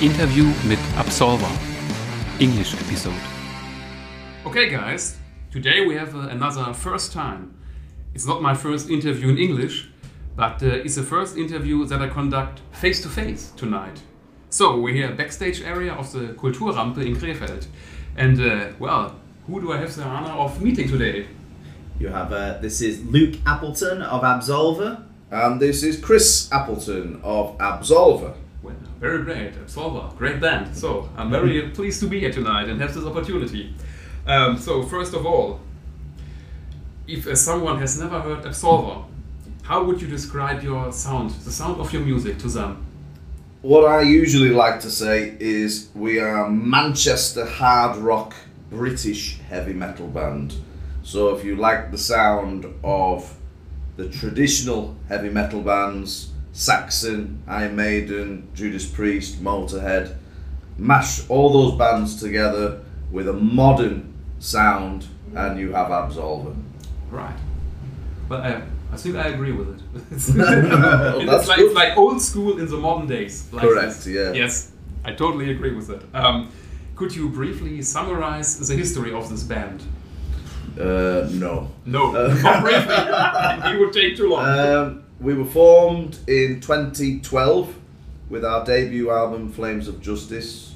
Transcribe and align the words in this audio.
Interview 0.00 0.44
mit 0.66 0.78
Absolva. 0.96 1.46
English 2.38 2.72
episode. 2.72 3.20
Okay, 4.46 4.70
guys, 4.70 5.18
today 5.52 5.86
we 5.86 5.94
have 5.94 6.14
uh, 6.14 6.30
another 6.30 6.72
first 6.72 7.12
time. 7.12 7.54
It's 8.14 8.24
not 8.24 8.40
my 8.40 8.54
first 8.54 8.88
interview 8.88 9.28
in 9.28 9.36
English, 9.36 9.90
but 10.36 10.62
uh, 10.62 10.68
it's 10.68 10.94
the 10.94 11.02
first 11.02 11.36
interview 11.36 11.84
that 11.84 12.00
I 12.00 12.08
conduct 12.08 12.62
face 12.72 13.02
to 13.02 13.10
face 13.10 13.52
tonight. 13.56 14.00
So 14.48 14.80
we're 14.80 14.94
here 14.94 15.12
backstage 15.14 15.60
area 15.60 15.92
of 15.92 16.10
the 16.12 16.32
Kulturrampe 16.32 17.04
in 17.04 17.14
Krefeld. 17.14 17.66
And 18.16 18.40
uh, 18.40 18.68
well, 18.78 19.16
who 19.46 19.60
do 19.60 19.70
I 19.70 19.76
have 19.76 19.94
the 19.94 20.04
honor 20.04 20.32
of 20.32 20.62
meeting 20.62 20.88
today? 20.88 21.26
You 21.98 22.08
have 22.08 22.32
uh, 22.32 22.56
this 22.62 22.80
is 22.80 23.04
Luke 23.04 23.36
Appleton 23.44 24.00
of 24.00 24.22
Absolva. 24.22 25.04
And 25.30 25.60
this 25.60 25.82
is 25.82 26.00
Chris 26.00 26.50
Appleton 26.50 27.20
of 27.22 27.58
Absolva. 27.58 28.34
Very 29.00 29.22
great, 29.24 29.54
Absolva, 29.54 30.14
great 30.18 30.40
band. 30.40 30.76
So 30.76 31.08
I'm 31.16 31.30
very 31.30 31.70
pleased 31.70 32.00
to 32.00 32.06
be 32.06 32.20
here 32.20 32.30
tonight 32.30 32.68
and 32.68 32.78
have 32.82 32.94
this 32.94 33.04
opportunity. 33.04 33.74
Um, 34.26 34.58
so 34.58 34.82
first 34.82 35.14
of 35.14 35.24
all, 35.24 35.60
if 37.08 37.26
uh, 37.26 37.34
someone 37.34 37.78
has 37.78 37.98
never 37.98 38.20
heard 38.20 38.44
Absolva, 38.44 39.04
how 39.62 39.84
would 39.84 40.02
you 40.02 40.06
describe 40.06 40.62
your 40.62 40.92
sound, 40.92 41.30
the 41.30 41.50
sound 41.50 41.80
of 41.80 41.90
your 41.94 42.02
music 42.02 42.38
to 42.40 42.48
them? 42.48 42.84
What 43.62 43.86
I 43.86 44.02
usually 44.02 44.50
like 44.50 44.80
to 44.80 44.90
say 44.90 45.34
is 45.40 45.88
we 45.94 46.18
are 46.18 46.50
Manchester 46.50 47.46
hard 47.46 47.96
rock 47.96 48.34
British 48.70 49.38
heavy 49.48 49.72
metal 49.72 50.08
band. 50.08 50.54
So 51.02 51.34
if 51.34 51.42
you 51.42 51.56
like 51.56 51.90
the 51.90 51.98
sound 51.98 52.66
of 52.84 53.34
the 53.96 54.10
traditional 54.10 54.94
heavy 55.08 55.30
metal 55.30 55.62
bands, 55.62 56.29
Saxon, 56.52 57.42
Iron 57.46 57.76
Maiden, 57.76 58.48
Judas 58.54 58.86
Priest, 58.86 59.42
Motorhead, 59.42 60.16
mash 60.78 61.28
all 61.28 61.52
those 61.52 61.78
bands 61.78 62.20
together 62.20 62.80
with 63.10 63.28
a 63.28 63.32
modern 63.32 64.12
sound 64.38 65.06
and 65.34 65.58
you 65.58 65.72
have 65.72 65.88
Absolva. 65.88 66.56
Right. 67.10 67.36
But 68.28 68.40
I, 68.40 68.62
I 68.92 68.96
think 68.96 69.16
I 69.16 69.28
agree 69.28 69.52
with 69.52 69.68
it. 69.68 69.82
it's, 70.10 70.26
that's 70.26 71.48
like, 71.48 71.58
it's 71.58 71.74
like 71.74 71.96
old 71.96 72.20
school 72.20 72.58
in 72.58 72.66
the 72.66 72.76
modern 72.76 73.06
days. 73.06 73.48
Like 73.52 73.62
Correct, 73.62 74.04
this. 74.04 74.06
yeah. 74.06 74.32
Yes, 74.32 74.72
I 75.04 75.12
totally 75.12 75.50
agree 75.50 75.74
with 75.74 75.90
it. 75.90 76.02
Um, 76.14 76.50
could 76.96 77.14
you 77.14 77.28
briefly 77.28 77.82
summarize 77.82 78.58
the 78.68 78.76
history 78.76 79.12
of 79.12 79.30
this 79.30 79.42
band? 79.42 79.82
Uh, 80.78 81.28
no. 81.32 81.70
No, 81.84 82.14
Uh, 82.14 82.34
not 82.42 82.62
briefly. 82.62 82.94
it 83.72 83.80
would 83.80 83.92
take 83.92 84.16
too 84.16 84.30
long. 84.30 84.44
Um, 84.46 85.04
we 85.20 85.34
were 85.34 85.44
formed 85.44 86.18
in 86.26 86.60
2012 86.60 87.74
with 88.30 88.44
our 88.44 88.64
debut 88.64 89.10
album 89.10 89.52
Flames 89.52 89.86
of 89.86 90.00
Justice. 90.00 90.74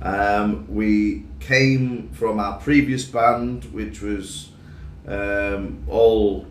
Um, 0.00 0.72
we 0.72 1.24
came 1.40 2.08
from 2.10 2.38
our 2.38 2.58
previous 2.60 3.04
band, 3.04 3.64
which 3.72 4.00
was 4.00 4.50
um, 5.08 5.82
all 5.88 6.46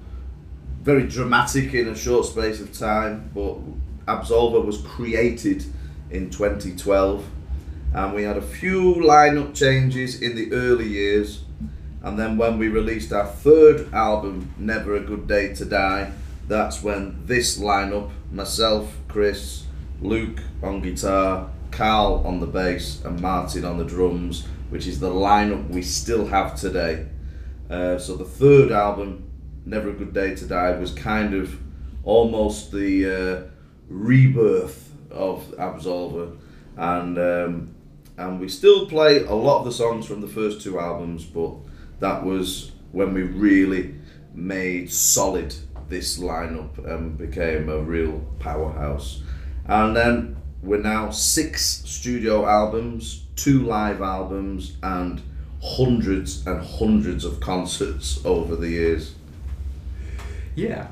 very 0.81 1.07
dramatic 1.07 1.73
in 1.73 1.87
a 1.87 1.95
short 1.95 2.25
space 2.25 2.59
of 2.59 2.77
time, 2.77 3.31
but 3.33 3.57
Absolva 4.05 4.63
was 4.63 4.79
created 4.79 5.63
in 6.11 6.29
2012 6.29 7.25
and 7.93 8.13
we 8.13 8.23
had 8.23 8.35
a 8.35 8.41
few 8.41 8.95
lineup 8.95 9.55
changes 9.55 10.21
in 10.21 10.35
the 10.35 10.51
early 10.51 10.87
years 10.87 11.43
and 12.03 12.19
then 12.19 12.37
when 12.37 12.57
we 12.57 12.67
released 12.67 13.13
our 13.13 13.25
third 13.25 13.91
album 13.93 14.53
Never 14.57 14.95
a 14.95 14.99
Good 14.99 15.27
Day 15.27 15.53
to 15.55 15.65
Die 15.65 16.11
that's 16.47 16.83
when 16.83 17.25
this 17.25 17.59
lineup 17.59 18.11
myself 18.31 18.95
Chris 19.07 19.65
Luke 20.01 20.41
on 20.61 20.81
guitar 20.81 21.49
Carl 21.71 22.23
on 22.25 22.39
the 22.39 22.47
bass 22.47 23.03
and 23.03 23.19
Martin 23.19 23.65
on 23.65 23.77
the 23.77 23.85
drums 23.85 24.45
which 24.69 24.87
is 24.87 24.99
the 24.99 25.09
lineup 25.09 25.69
we 25.69 25.83
still 25.83 26.25
have 26.25 26.55
today. 26.55 27.05
Uh, 27.69 27.97
so 27.97 28.15
the 28.15 28.25
third 28.25 28.71
album 28.71 29.29
Never 29.65 29.89
a 29.89 29.93
Good 29.93 30.13
Day 30.13 30.35
to 30.35 30.45
Die 30.45 30.71
was 30.77 30.91
kind 30.91 31.33
of 31.33 31.59
almost 32.03 32.71
the 32.71 33.05
uh, 33.05 33.51
rebirth 33.87 34.91
of 35.11 35.43
Absolva. 35.57 36.35
And 36.75 37.17
um, 37.19 37.75
and 38.17 38.39
we 38.39 38.49
still 38.49 38.87
play 38.87 39.23
a 39.23 39.33
lot 39.33 39.59
of 39.59 39.65
the 39.65 39.71
songs 39.71 40.05
from 40.05 40.21
the 40.21 40.27
first 40.27 40.61
two 40.61 40.79
albums 40.79 41.25
but 41.25 41.53
that 41.99 42.23
was 42.23 42.71
when 42.91 43.13
we 43.13 43.23
really 43.23 43.95
made 44.33 44.91
solid 44.91 45.53
this 45.89 46.19
lineup 46.19 46.77
and 46.85 47.17
became 47.17 47.69
a 47.69 47.79
real 47.79 48.19
powerhouse 48.39 49.23
and 49.65 49.95
then 49.95 50.35
we're 50.61 50.81
now 50.81 51.09
six 51.09 51.83
studio 51.85 52.45
albums 52.45 53.25
two 53.35 53.63
live 53.63 54.01
albums 54.01 54.77
and 54.83 55.21
hundreds 55.61 56.45
and 56.45 56.63
hundreds 56.65 57.23
of 57.23 57.39
concerts 57.39 58.23
over 58.25 58.55
the 58.55 58.69
years 58.69 59.15
yeah, 60.55 60.87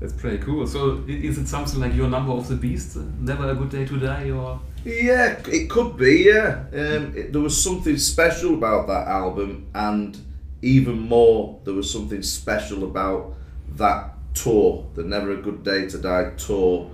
that's 0.00 0.12
pretty 0.12 0.38
cool. 0.38 0.66
So, 0.66 1.04
is 1.06 1.38
it 1.38 1.46
something 1.46 1.80
like 1.80 1.94
your 1.94 2.08
number 2.08 2.32
of 2.32 2.48
the 2.48 2.56
beast? 2.56 2.96
Never 2.96 3.50
a 3.50 3.54
good 3.54 3.70
day 3.70 3.84
to 3.84 3.98
die, 3.98 4.30
or 4.30 4.60
Yeah, 4.84 5.40
it 5.46 5.70
could 5.70 5.96
be. 5.96 6.24
Yeah, 6.26 6.64
um, 6.72 7.14
it, 7.16 7.32
there 7.32 7.40
was 7.40 7.62
something 7.62 7.96
special 7.96 8.54
about 8.54 8.86
that 8.88 9.06
album, 9.06 9.68
and 9.74 10.18
even 10.62 10.98
more, 10.98 11.60
there 11.64 11.74
was 11.74 11.90
something 11.90 12.22
special 12.22 12.84
about 12.84 13.34
that 13.76 14.14
tour. 14.42 14.86
The 14.94 15.02
Never 15.02 15.32
a 15.32 15.36
Good 15.36 15.64
Day 15.64 15.88
to 15.88 15.98
Die 15.98 16.30
tour 16.36 16.90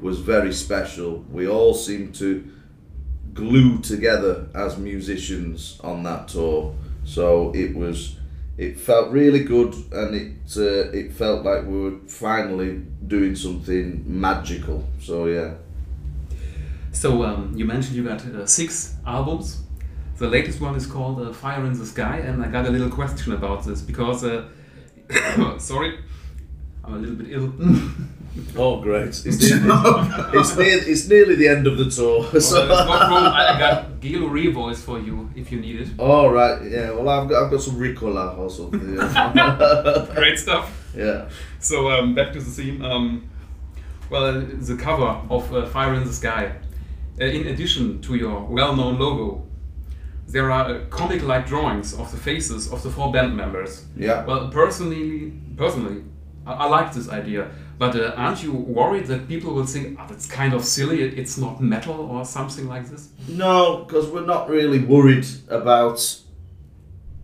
was 0.00 0.20
very 0.20 0.52
special. 0.52 1.24
We 1.30 1.48
all 1.48 1.74
seemed 1.74 2.14
to 2.16 2.48
glue 3.34 3.80
together 3.80 4.48
as 4.54 4.78
musicians 4.78 5.78
on 5.82 6.02
that 6.04 6.28
tour, 6.28 6.74
so 7.04 7.52
it 7.54 7.74
was. 7.74 8.16
It 8.56 8.76
felt 8.76 9.12
really 9.12 9.44
good, 9.44 9.72
and 9.92 10.14
it 10.16 10.56
uh, 10.56 10.90
it 10.90 11.12
felt 11.12 11.44
like 11.44 11.64
we 11.64 11.78
were 11.80 11.98
finally 12.08 12.82
doing 13.06 13.36
something 13.36 14.02
magical. 14.04 14.84
So 15.00 15.26
yeah. 15.26 15.54
So 16.90 17.22
um, 17.22 17.52
you 17.56 17.64
mentioned 17.64 17.94
you 17.96 18.04
got 18.04 18.24
uh, 18.26 18.46
six 18.46 18.96
albums. 19.06 19.62
The 20.16 20.26
latest 20.26 20.60
one 20.60 20.74
is 20.74 20.84
called 20.84 21.20
uh, 21.20 21.32
Fire 21.32 21.64
in 21.64 21.78
the 21.78 21.86
Sky, 21.86 22.16
and 22.18 22.44
I 22.44 22.48
got 22.48 22.66
a 22.66 22.70
little 22.70 22.90
question 22.90 23.32
about 23.32 23.64
this 23.64 23.80
because, 23.80 24.24
uh, 24.24 24.48
sorry, 25.58 26.00
I'm 26.88 26.94
a 26.94 26.98
little 26.98 27.16
bit 27.16 27.30
ill. 27.30 27.52
Oh, 28.56 28.80
great! 28.80 29.08
It's, 29.08 29.24
nearly, 29.26 29.66
it's, 30.34 30.56
near, 30.56 30.78
it's 30.78 31.08
nearly 31.08 31.34
the 31.34 31.48
end 31.48 31.66
of 31.66 31.76
the 31.76 31.90
tour. 31.90 32.40
So 32.40 32.68
no. 32.68 32.74
I 32.74 33.58
got 33.58 34.00
GeloRevoice 34.00 34.76
for 34.76 35.00
you 35.00 35.28
if 35.34 35.50
you 35.50 35.60
need 35.60 35.80
it. 35.80 35.88
all 35.98 36.30
right, 36.30 36.62
yeah. 36.70 36.92
Well, 36.92 37.08
I've 37.08 37.28
got 37.28 37.42
I've 37.44 37.50
got 37.50 37.60
some 37.62 37.74
Ricola 37.76 38.38
or 38.38 38.48
something. 38.48 38.94
Yeah. 38.94 40.06
Great 40.14 40.38
stuff. 40.38 40.70
yeah. 40.96 41.28
So 41.58 41.90
um, 41.90 42.14
back 42.14 42.32
to 42.34 42.38
the 42.38 42.50
theme. 42.50 42.84
Um, 42.84 43.28
well, 44.08 44.24
uh, 44.24 44.44
the 44.52 44.76
cover 44.76 45.20
of 45.30 45.52
uh, 45.52 45.66
Fire 45.66 45.94
in 45.94 46.04
the 46.04 46.12
Sky. 46.12 46.52
Uh, 47.20 47.24
in 47.24 47.48
addition 47.48 48.00
to 48.02 48.14
your 48.14 48.44
well-known 48.44 48.98
logo, 49.00 49.44
there 50.28 50.52
are 50.52 50.70
uh, 50.70 50.84
comic-like 50.90 51.46
drawings 51.46 51.92
of 51.92 52.10
the 52.12 52.16
faces 52.18 52.70
of 52.72 52.82
the 52.84 52.90
four 52.90 53.10
band 53.12 53.36
members. 53.36 53.84
Yeah. 53.96 54.24
Well, 54.24 54.48
personally, 54.50 55.32
personally, 55.56 56.04
I, 56.48 56.52
I 56.64 56.66
like 56.76 56.92
this 56.92 57.08
idea. 57.08 57.50
But 57.78 57.94
uh, 57.94 58.12
aren't 58.16 58.42
you 58.42 58.52
worried 58.52 59.06
that 59.06 59.28
people 59.28 59.54
will 59.54 59.66
think, 59.66 59.98
"Oh, 60.00 60.06
that's 60.08 60.26
kind 60.26 60.52
of 60.54 60.64
silly. 60.64 61.02
It's 61.02 61.36
not 61.38 61.60
metal 61.60 61.94
or 61.94 62.24
something 62.24 62.66
like 62.74 62.88
this"? 62.90 63.08
No, 63.28 63.84
because 63.84 64.06
we're 64.08 64.26
not 64.26 64.48
really 64.48 64.80
worried 64.80 65.26
about 65.48 65.98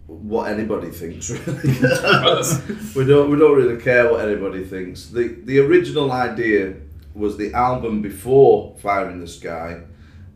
what 0.06 0.50
anybody 0.50 0.90
thinks. 0.90 1.30
Really, 1.64 2.84
we 2.94 3.04
don't 3.04 3.30
we 3.30 3.36
don't 3.38 3.56
really 3.56 3.80
care 3.82 4.10
what 4.10 4.20
anybody 4.28 4.64
thinks. 4.64 5.08
the 5.08 5.28
The 5.44 5.58
original 5.60 6.12
idea 6.12 6.74
was 7.14 7.36
the 7.36 7.52
album 7.54 8.02
before 8.02 8.74
Fire 8.82 9.08
in 9.10 9.20
the 9.20 9.26
Sky 9.26 9.80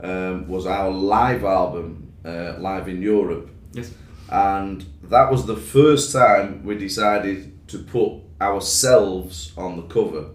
um, 0.00 0.48
was 0.48 0.64
our 0.66 0.90
live 0.90 1.44
album, 1.44 2.12
uh, 2.24 2.54
live 2.58 2.88
in 2.88 3.02
Europe. 3.02 3.50
Yes. 3.72 3.92
and 4.30 4.84
that 5.10 5.30
was 5.30 5.44
the 5.46 5.56
first 5.56 6.12
time 6.12 6.64
we 6.64 6.74
decided 6.78 7.68
to 7.68 7.78
put 7.78 8.12
ourselves 8.40 9.52
on 9.56 9.76
the 9.76 9.82
cover. 9.82 10.30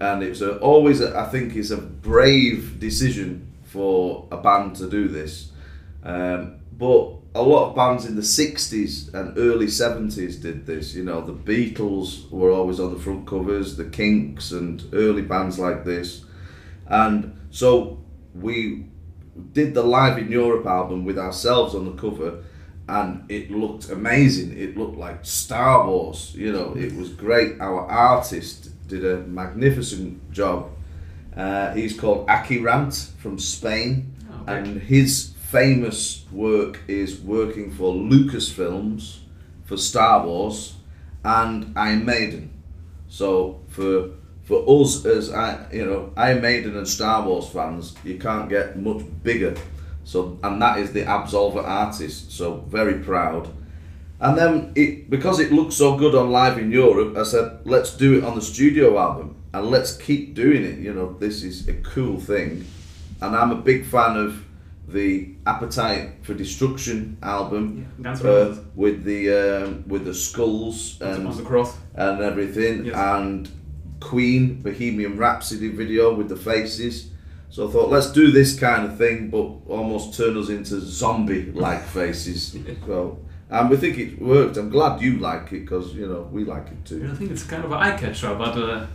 And 0.00 0.22
it's 0.22 0.40
a, 0.40 0.58
always 0.58 1.00
a, 1.00 1.16
I 1.16 1.28
think 1.28 1.54
it's 1.54 1.70
a 1.70 1.76
brave 1.76 2.80
decision 2.80 3.52
for 3.64 4.26
a 4.30 4.36
band 4.36 4.76
to 4.76 4.90
do 4.90 5.08
this. 5.08 5.52
Um, 6.02 6.56
but 6.76 7.14
a 7.34 7.42
lot 7.42 7.70
of 7.70 7.76
bands 7.76 8.04
in 8.04 8.16
the 8.16 8.22
60s 8.22 9.14
and 9.14 9.38
early 9.38 9.66
70s 9.66 10.42
did 10.42 10.66
this 10.66 10.94
you 10.94 11.02
know 11.02 11.22
the 11.22 11.32
Beatles 11.32 12.30
were 12.30 12.50
always 12.50 12.78
on 12.78 12.92
the 12.92 13.00
front 13.00 13.26
covers 13.26 13.76
the 13.76 13.86
Kinks 13.86 14.52
and 14.52 14.84
early 14.92 15.22
bands 15.22 15.58
like 15.58 15.84
this. 15.84 16.24
And 16.88 17.38
so 17.50 18.04
we 18.34 18.86
did 19.52 19.74
the 19.74 19.82
live 19.82 20.18
in 20.18 20.30
Europe 20.30 20.66
album 20.66 21.04
with 21.04 21.18
ourselves 21.18 21.74
on 21.74 21.84
the 21.84 21.92
cover 21.92 22.44
and 22.88 23.24
it 23.30 23.50
looked 23.50 23.90
amazing 23.90 24.56
it 24.56 24.76
looked 24.76 24.96
like 24.96 25.24
Star 25.24 25.86
Wars 25.86 26.34
you 26.34 26.52
know 26.52 26.74
it 26.76 26.94
was 26.94 27.08
great 27.10 27.60
our 27.60 27.86
artist 27.88 28.70
did 28.88 29.04
a 29.04 29.18
magnificent 29.26 30.30
job 30.32 30.68
Uh, 31.36 31.72
he's 31.74 31.98
called 31.98 32.26
Akirant 32.28 32.92
from 33.18 33.38
Spain, 33.38 34.12
Oh, 34.30 34.44
and 34.52 34.82
his 34.82 35.32
famous 35.50 36.26
work 36.30 36.80
is 36.88 37.18
working 37.20 37.70
for 37.72 37.94
Lucasfilms, 37.94 39.20
for 39.64 39.78
Star 39.78 40.26
Wars, 40.26 40.74
and 41.24 41.72
Iron 41.74 42.04
Maiden. 42.04 42.50
So 43.08 43.60
for 43.68 44.10
for 44.44 44.58
us 44.68 45.06
as 45.06 45.30
I, 45.32 45.66
you 45.72 45.86
know, 45.86 46.12
Iron 46.16 46.40
Maiden 46.42 46.76
and 46.76 46.86
Star 46.86 47.26
Wars 47.26 47.48
fans, 47.48 47.94
you 48.04 48.18
can't 48.18 48.48
get 48.50 48.76
much 48.78 49.02
bigger. 49.22 49.54
So 50.04 50.38
and 50.42 50.60
that 50.62 50.78
is 50.78 50.92
the 50.92 51.04
Absolva 51.04 51.62
artist. 51.64 52.32
So 52.32 52.64
very 52.68 52.94
proud. 53.00 53.48
And 54.20 54.38
then 54.38 54.72
it 54.76 55.10
because 55.10 55.40
it 55.40 55.52
looked 55.52 55.72
so 55.72 55.96
good 55.96 56.14
on 56.14 56.30
live 56.30 56.58
in 56.58 56.70
Europe, 56.70 57.16
I 57.16 57.24
said 57.24 57.60
let's 57.64 57.96
do 57.96 58.18
it 58.18 58.24
on 58.24 58.34
the 58.36 58.42
studio 58.42 58.98
album 58.98 59.36
and 59.52 59.66
let's 59.70 59.96
keep 59.96 60.34
doing 60.34 60.64
it. 60.64 60.78
You 60.78 60.94
know, 60.94 61.16
this 61.18 61.42
is 61.42 61.68
a 61.68 61.74
cool 61.74 62.18
thing, 62.20 62.64
and 63.20 63.34
I'm 63.36 63.50
a 63.50 63.56
big 63.56 63.84
fan 63.84 64.16
of 64.16 64.44
the 64.88 65.34
Appetite 65.46 66.10
for 66.22 66.34
Destruction 66.34 67.16
album 67.22 67.86
Yeah, 68.02 68.12
uh, 68.12 68.56
with 68.74 69.04
the 69.04 69.30
um, 69.64 69.84
with 69.88 70.04
the 70.04 70.14
skulls 70.14 70.98
the 70.98 71.10
and 71.14 71.46
cross. 71.46 71.76
and 71.94 72.20
everything, 72.20 72.84
Yes. 72.86 72.96
and 72.96 73.48
Queen 74.00 74.60
Bohemian 74.62 75.16
Rhapsody 75.16 75.68
video 75.68 76.14
with 76.14 76.28
the 76.28 76.36
faces. 76.36 77.10
So 77.52 77.68
I 77.68 77.70
thought, 77.70 77.90
let's 77.90 78.10
do 78.10 78.30
this 78.30 78.58
kind 78.58 78.86
of 78.86 78.96
thing, 78.96 79.28
but 79.28 79.44
almost 79.68 80.16
turn 80.16 80.38
us 80.38 80.48
into 80.48 80.80
zombie-like 80.80 81.82
faces. 81.98 82.56
So, 82.86 83.18
and 83.50 83.68
we 83.68 83.76
think 83.76 83.98
it 83.98 84.18
worked. 84.22 84.56
I'm 84.56 84.70
glad 84.70 85.02
you 85.02 85.18
like 85.18 85.52
it 85.52 85.60
because 85.60 85.94
you 85.94 86.06
know 86.06 86.22
we 86.32 86.44
like 86.46 86.68
it 86.68 86.82
too. 86.86 87.06
I 87.12 87.14
think 87.14 87.30
it's 87.30 87.44
kind 87.44 87.62
of 87.62 87.70
an 87.72 87.78
eye 87.78 87.94
catcher, 87.98 88.34
but 88.36 88.56
uh, 88.56 88.86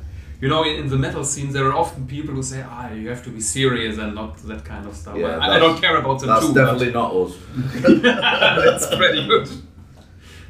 you 0.42 0.50
know, 0.50 0.64
in, 0.64 0.76
in 0.82 0.88
the 0.90 0.98
metal 0.98 1.24
scene, 1.24 1.52
there 1.54 1.66
are 1.68 1.74
often 1.76 2.08
people 2.08 2.34
who 2.34 2.42
say, 2.42 2.64
"Ah, 2.68 2.92
you 2.92 3.10
have 3.10 3.24
to 3.26 3.30
be 3.30 3.42
serious 3.42 4.00
and 4.00 4.16
not 4.16 4.38
that 4.48 4.66
kind 4.66 4.88
of 4.88 4.96
stuff." 4.96 5.16
Yeah, 5.16 5.38
I, 5.38 5.58
I 5.58 5.60
don't 5.60 5.80
care 5.80 5.96
about 5.98 6.20
them 6.20 6.30
That's 6.30 6.48
too. 6.48 6.56
definitely 6.56 6.92
not 6.92 7.14
us. 7.14 7.36
but 7.84 8.02
that's 8.66 8.88
pretty 8.88 9.28
good. 9.28 9.48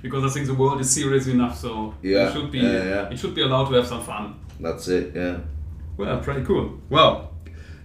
Because 0.01 0.23
I 0.23 0.29
think 0.33 0.47
the 0.47 0.53
world 0.55 0.79
is 0.79 0.89
serious 0.89 1.27
enough, 1.27 1.57
so 1.57 1.93
Yeah, 2.01 2.29
it 2.29 2.33
should 2.33 2.51
be 2.51 2.59
yeah, 2.59 2.83
yeah. 2.83 3.09
it 3.09 3.19
should 3.19 3.35
be 3.35 3.41
allowed 3.41 3.67
to 3.67 3.73
have 3.73 3.87
some 3.87 4.01
fun. 4.01 4.39
That's 4.61 4.87
it. 4.87 5.13
Yeah. 5.13 5.39
Well, 5.97 6.19
pretty 6.19 6.45
cool. 6.45 6.79
Well, 6.89 7.33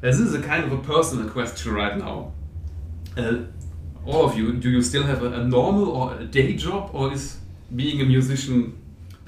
this 0.03 0.19
is 0.19 0.35
a 0.35 0.43
kind 0.43 0.65
of 0.65 0.73
a 0.73 0.79
personal 0.79 1.31
question 1.31 1.73
right 1.73 1.97
now. 1.97 2.33
Uh, 3.17 3.45
all 4.05 4.27
of 4.27 4.37
you, 4.37 4.53
do 4.55 4.69
you 4.69 4.83
still 4.83 5.05
have 5.05 5.23
a, 5.23 5.33
a 5.33 5.45
normal 5.45 5.89
or 5.89 6.17
a 6.19 6.25
day 6.25 6.55
job, 6.55 6.91
or 6.93 7.13
is 7.13 7.39
being 7.75 8.01
a 8.01 8.05
musician? 8.05 8.77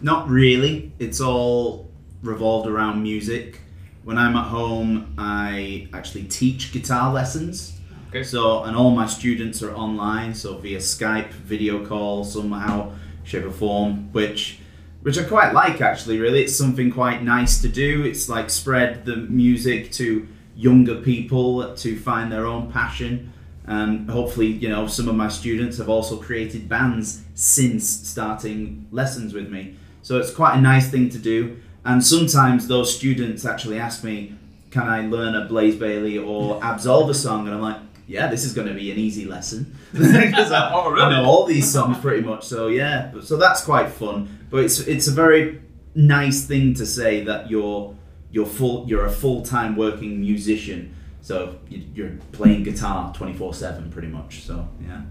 Not 0.02 0.28
really. 0.28 0.92
It's 0.98 1.20
all 1.20 1.88
revolved 2.22 2.68
around 2.68 3.02
music. 3.02 3.60
When 4.02 4.18
I'm 4.18 4.34
at 4.36 4.48
home, 4.48 5.14
I 5.16 5.88
actually 5.94 6.24
teach 6.24 6.72
guitar 6.72 7.12
lessons. 7.12 7.78
Okay. 8.08 8.24
So, 8.24 8.64
and 8.64 8.76
all 8.76 8.90
my 8.90 9.06
students 9.06 9.62
are 9.62 9.74
online, 9.74 10.34
so 10.34 10.58
via 10.58 10.78
Skype, 10.78 11.30
video 11.30 11.86
call, 11.86 12.24
somehow, 12.24 12.92
shape 13.22 13.44
or 13.44 13.52
form, 13.52 14.12
which, 14.12 14.58
which 15.02 15.18
I 15.18 15.22
quite 15.22 15.52
like 15.52 15.80
actually. 15.80 16.18
Really, 16.18 16.42
it's 16.42 16.56
something 16.56 16.90
quite 16.90 17.22
nice 17.22 17.62
to 17.62 17.68
do. 17.68 18.04
It's 18.04 18.28
like 18.28 18.50
spread 18.50 19.04
the 19.04 19.16
music 19.16 19.92
to 19.92 20.26
younger 20.56 20.96
people 20.96 21.74
to 21.74 21.96
find 21.98 22.30
their 22.30 22.46
own 22.46 22.70
passion, 22.70 23.32
and 23.66 24.08
hopefully, 24.10 24.46
you 24.48 24.68
know, 24.68 24.86
some 24.86 25.08
of 25.08 25.14
my 25.14 25.28
students 25.28 25.78
have 25.78 25.88
also 25.88 26.16
created 26.18 26.68
bands 26.68 27.22
since 27.34 27.88
starting 27.88 28.86
lessons 28.90 29.32
with 29.32 29.48
me. 29.50 29.76
So 30.02 30.18
it's 30.18 30.30
quite 30.30 30.56
a 30.58 30.60
nice 30.60 30.90
thing 30.90 31.08
to 31.10 31.18
do. 31.18 31.56
And 31.84 32.04
sometimes 32.04 32.68
those 32.68 32.94
students 32.94 33.44
actually 33.46 33.78
ask 33.78 34.04
me, 34.04 34.34
can 34.70 34.82
I 34.88 35.06
learn 35.06 35.34
a 35.34 35.46
Blaze 35.46 35.76
Bayley 35.76 36.18
or 36.18 36.60
Absolva 36.70 37.14
song? 37.14 37.46
And 37.46 37.54
I'm 37.54 37.62
like, 37.62 37.78
yeah, 38.06 38.26
this 38.26 38.44
is 38.44 38.52
going 38.52 38.68
to 38.68 38.74
be 38.74 38.90
an 38.90 38.98
easy 38.98 39.24
lesson 39.24 39.74
because 39.92 40.52
I, 40.52 40.70
Oh, 40.74 40.90
really? 40.90 41.02
I 41.06 41.10
know 41.10 41.24
all 41.24 41.46
these 41.46 41.70
songs 41.72 41.96
pretty 41.98 42.22
much. 42.22 42.44
So 42.44 42.66
yeah, 42.66 43.12
so 43.22 43.38
that's 43.38 43.64
quite 43.64 43.88
fun. 43.88 44.46
But 44.50 44.64
it's 44.64 44.80
it's 44.80 45.08
a 45.08 45.10
very 45.12 45.62
nice 45.94 46.44
thing 46.46 46.74
to 46.74 46.84
say 46.84 47.24
that 47.24 47.50
you're 47.50 47.94
you're 48.34 48.52
full 48.58 48.76
you're 48.88 49.06
a 49.06 49.10
full 49.22 49.40
time 49.54 49.72
working 49.76 50.12
musician. 50.20 50.80
So 51.28 51.36
you- 51.70 51.86
you're 51.96 52.14
playing 52.32 52.64
guitar 52.64 53.00
twenty 53.18 53.32
four 53.40 53.52
seven 53.54 53.90
pretty 53.94 54.08
much. 54.18 54.32
So 54.48 54.54
yeah. 54.86 55.02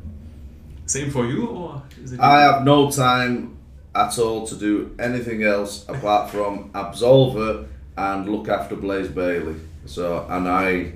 Same 0.86 1.10
for 1.10 1.25
you, 1.25 1.48
or 1.48 1.81
is 2.04 2.12
it? 2.14 2.20
I 2.20 2.42
have 2.48 2.64
no 2.66 2.92
time 2.92 3.34
at 3.96 4.20
all 4.20 4.46
to 4.48 4.56
do 4.56 4.74
anything 5.00 5.44
else 5.44 5.74
apart 5.88 6.30
from 6.30 6.70
Absolva 6.74 7.66
and 7.96 8.28
look 8.34 8.50
after 8.50 8.75
Blaze 8.75 9.08
Bayley. 9.08 9.56
So, 9.86 10.25
and 10.30 10.48
I, 10.48 10.94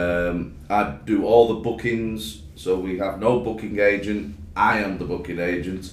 um, 0.00 0.52
I 0.70 0.80
do 1.04 1.24
all 1.24 1.48
the 1.54 1.60
bookings. 1.68 2.42
So 2.54 2.78
we 2.78 2.98
have 2.98 3.18
no 3.18 3.40
booking 3.40 3.78
agent. 3.80 4.36
I 4.56 4.78
am 4.80 4.98
the 4.98 5.04
booking 5.04 5.40
agent 5.40 5.92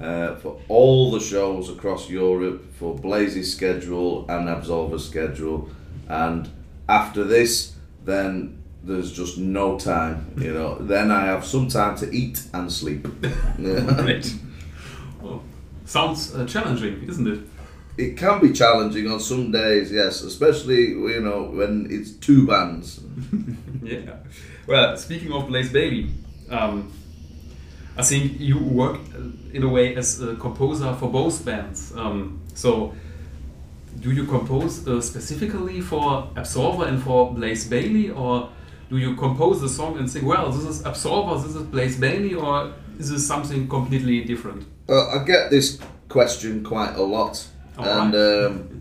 uh, 0.00 0.36
for 0.36 0.60
all 0.68 1.10
the 1.10 1.20
shows 1.20 1.70
across 1.70 2.10
Europe 2.10 2.74
for 2.74 2.94
Blaze's 2.94 3.52
schedule 3.52 4.26
and 4.28 4.48
Absolva's 4.48 5.08
schedule. 5.08 5.70
And 6.08 6.48
after 6.88 7.24
this, 7.24 7.74
then 8.04 8.62
there's 8.82 9.12
just 9.12 9.38
no 9.38 9.78
time. 9.78 10.32
You 10.38 10.52
know, 10.52 10.76
then 10.76 11.10
I 11.10 11.24
have 11.26 11.44
some 11.44 11.68
time 11.68 11.96
to 11.98 12.10
eat 12.14 12.42
and 12.52 12.72
sleep. 12.72 13.06
Great. 13.56 14.34
Well, 15.22 15.42
sounds 15.86 16.34
uh, 16.36 16.44
challenging, 16.46 17.02
isn't 17.08 17.26
it? 17.26 17.40
It 17.96 18.16
can 18.16 18.38
be 18.40 18.52
challenging 18.52 19.10
on 19.10 19.18
some 19.18 19.50
days, 19.50 19.90
yes, 19.90 20.20
especially 20.20 20.90
you 20.90 21.20
know 21.20 21.44
when 21.44 21.88
it's 21.90 22.12
two 22.12 22.46
bands. 22.46 23.00
Yeah. 23.82 24.16
Well, 24.66 24.96
speaking 24.96 25.32
of 25.32 25.46
Blaze 25.46 25.72
Bayley, 25.72 26.10
um, 26.50 26.92
I 27.98 28.02
think 28.02 28.38
you 28.38 28.58
work 28.58 28.96
uh, 29.14 29.20
in 29.52 29.62
a 29.62 29.68
way 29.68 29.96
as 29.96 30.20
a 30.20 30.36
composer 30.36 30.92
for 30.94 31.10
both 31.10 31.44
bands. 31.44 31.92
Um, 31.96 32.40
so, 32.54 32.94
do 34.00 34.12
you 34.12 34.24
compose 34.26 34.86
uh, 34.86 35.00
specifically 35.00 35.80
for 35.80 36.28
Absolva 36.34 36.88
and 36.88 37.02
for 37.02 37.32
Blaze 37.32 37.66
Bayley, 37.66 38.10
or 38.10 38.50
do 38.90 38.98
you 38.98 39.16
compose 39.16 39.60
the 39.60 39.68
song 39.68 39.98
and 39.98 40.10
think, 40.10 40.26
well, 40.26 40.50
this 40.52 40.64
is 40.64 40.82
Absolva, 40.82 41.42
this 41.42 41.56
is 41.56 41.62
Blaze 41.62 41.98
Bayley, 41.98 42.34
or 42.34 42.72
is 42.98 43.10
this 43.10 43.26
something 43.26 43.66
completely 43.68 44.22
different? 44.24 44.66
Uh, 44.88 45.08
I 45.08 45.24
get 45.24 45.50
this 45.50 45.78
question 46.08 46.62
quite 46.62 46.94
a 46.96 47.02
lot, 47.02 47.46
All 47.78 47.84
and 47.86 48.14
right. 48.14 48.44
um, 48.46 48.75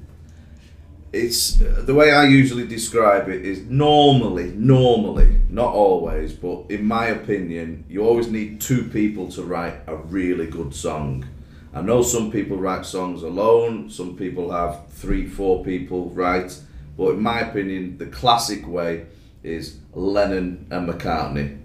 it's 1.15 1.55
the 1.55 1.93
way 1.93 2.11
I 2.11 2.25
usually 2.25 2.67
describe 2.67 3.29
it 3.29 3.45
is 3.45 3.61
normally, 3.67 4.51
normally, 4.51 5.39
not 5.49 5.73
always, 5.73 6.33
but 6.33 6.65
in 6.69 6.85
my 6.85 7.07
opinion, 7.07 7.85
you 7.87 8.05
always 8.05 8.27
need 8.27 8.59
two 8.59 8.83
people 8.89 9.29
to 9.31 9.43
write 9.43 9.75
a 9.87 9.95
really 9.95 10.47
good 10.47 10.75
song. 10.75 11.25
I 11.73 11.81
know 11.81 12.01
some 12.01 12.31
people 12.31 12.57
write 12.57 12.85
songs 12.85 13.23
alone, 13.23 13.89
some 13.89 14.17
people 14.17 14.51
have 14.51 14.87
three, 14.89 15.25
four 15.25 15.63
people 15.63 16.09
write, 16.09 16.59
but 16.97 17.11
in 17.11 17.21
my 17.21 17.39
opinion, 17.39 17.97
the 17.97 18.07
classic 18.07 18.67
way 18.67 19.05
is 19.41 19.77
Lennon 19.93 20.67
and 20.69 20.89
McCartney. 20.89 21.59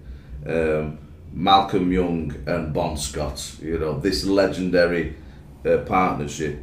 Um, 0.46 0.98
Malcolm 1.32 1.92
Young 1.92 2.34
and 2.46 2.72
Bon 2.72 2.96
Scott, 2.96 3.54
you 3.62 3.78
know, 3.78 3.98
this 3.98 4.24
legendary 4.24 5.16
uh, 5.64 5.78
partnership. 5.78 6.58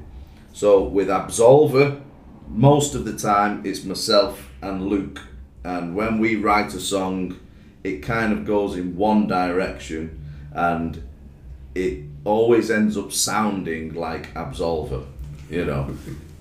So 0.51 0.83
with 0.83 1.07
Absolva, 1.07 2.01
most 2.49 2.95
of 2.95 3.05
the 3.05 3.17
time 3.17 3.61
it's 3.65 3.83
myself 3.83 4.49
and 4.61 4.87
Luke, 4.87 5.21
and 5.63 5.95
when 5.95 6.19
we 6.19 6.35
write 6.35 6.73
a 6.73 6.79
song, 6.79 7.39
it 7.83 7.99
kind 8.01 8.33
of 8.33 8.45
goes 8.45 8.75
in 8.75 8.95
one 8.95 9.27
direction, 9.27 10.19
and 10.53 11.03
it 11.75 12.03
always 12.23 12.71
ends 12.71 12.97
up 12.97 13.11
sounding 13.11 13.93
like 13.93 14.33
Absolva, 14.33 15.05
you 15.49 15.65
know. 15.65 15.95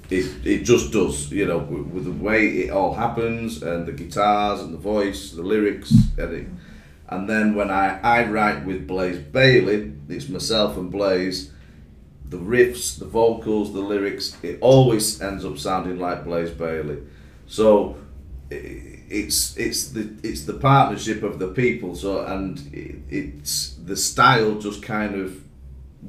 It, 0.09 0.47
it 0.47 0.63
just 0.63 0.93
does, 0.93 1.33
you 1.33 1.47
know, 1.47 1.59
with, 1.59 1.87
with 1.89 2.05
the 2.05 2.25
way 2.25 2.47
it 2.47 2.71
all 2.71 2.95
happens 2.95 3.63
and 3.63 3.87
the 3.87 3.93
guitars 3.93 4.61
and 4.61 4.73
the 4.73 4.79
voice, 4.79 5.33
the 5.33 5.43
lyrics, 5.43 5.93
and 6.17 6.33
it, 6.33 6.47
and 7.09 7.29
then 7.29 7.55
when 7.55 7.71
I, 7.71 8.01
I 8.01 8.25
write 8.29 8.65
with 8.65 8.87
Blaze 8.87 9.19
Bayley, 9.19 9.93
it's 10.09 10.29
myself 10.29 10.77
and 10.77 10.91
Blaze, 10.91 11.53
the 12.29 12.39
riffs, 12.39 12.99
the 12.99 13.05
vocals, 13.05 13.73
the 13.73 13.81
lyrics, 13.81 14.37
it 14.43 14.59
always 14.61 15.21
ends 15.21 15.45
up 15.45 15.59
sounding 15.59 15.99
like 15.99 16.25
Blaze 16.25 16.51
Bayley. 16.51 16.99
So 17.47 17.97
it's 18.51 19.57
it's 19.57 19.91
the 19.91 20.15
it's 20.23 20.45
the 20.45 20.55
partnership 20.55 21.23
of 21.23 21.39
the 21.39 21.49
people. 21.49 21.95
So 21.95 22.25
and 22.25 22.59
it, 22.73 22.97
it's 23.09 23.75
the 23.85 23.97
style 23.97 24.59
just 24.59 24.83
kind 24.83 25.15
of 25.15 25.43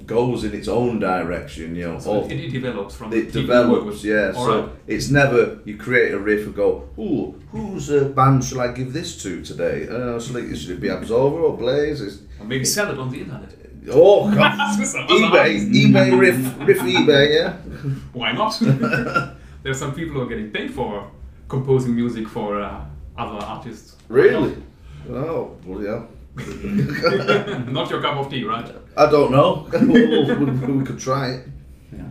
goes 0.05 0.43
in 0.43 0.53
its 0.53 0.67
own 0.67 0.99
direction. 0.99 1.75
You 1.75 1.87
know, 1.93 1.99
So 1.99 2.25
it, 2.25 2.31
it 2.31 2.51
develops 2.51 2.95
from 2.95 3.13
it 3.13 3.31
develops, 3.31 4.03
yeah. 4.03 4.33
All 4.35 4.45
so 4.45 4.61
right. 4.61 4.69
it's 4.87 5.09
never 5.09 5.59
you 5.65 5.77
create 5.77 6.13
a 6.13 6.19
riff 6.19 6.45
and 6.45 6.55
go, 6.55 6.89
"Ooh, 6.99 7.39
whose 7.51 7.89
uh, 7.91 8.05
band 8.09 8.43
shall 8.43 8.61
I 8.61 8.71
give 8.71 8.93
this 8.93 9.21
to 9.23 9.43
today? 9.43 9.87
Uh, 9.87 10.19
shall 10.19 10.37
it, 10.37 10.55
should 10.55 10.71
it 10.71 10.81
be 10.81 10.87
Absolva 10.89 11.41
or 11.49 11.57
Blaze?" 11.57 12.01
It's, 12.01 12.19
maybe 12.43 12.65
sell 12.65 12.91
it 12.91 12.99
on 12.99 13.09
the 13.11 13.21
internet. 13.21 13.53
Oh 13.89 14.33
God, 14.33 14.51
eBay, 14.79 15.71
eBay 15.71 16.19
riff, 16.19 16.67
riff 16.67 16.79
eBay, 16.79 17.35
yeah. 17.35 17.53
Why 18.13 18.31
not? 18.31 18.57
There's 19.63 19.79
some 19.79 19.93
people 19.93 20.13
who 20.15 20.21
are 20.21 20.27
getting 20.27 20.51
paid 20.51 20.73
for 20.73 21.09
composing 21.47 21.95
music 21.95 22.27
for 22.27 22.61
uh, 22.61 22.85
other 23.17 23.43
artists. 23.45 23.95
Really? 24.07 24.55
Oh, 25.09 25.57
well, 25.65 25.81
yeah. 25.81 26.03
Not 27.71 27.89
your 27.89 28.01
cup 28.01 28.17
of 28.17 28.29
tea, 28.29 28.43
right? 28.43 28.69
I 28.95 29.09
don't 29.09 29.31
know. 29.31 29.67
we, 29.73 30.05
we, 30.35 30.73
we 30.73 30.85
could 30.85 30.99
try 30.99 31.31
it. 31.31 31.47
Yeah. 31.91 32.03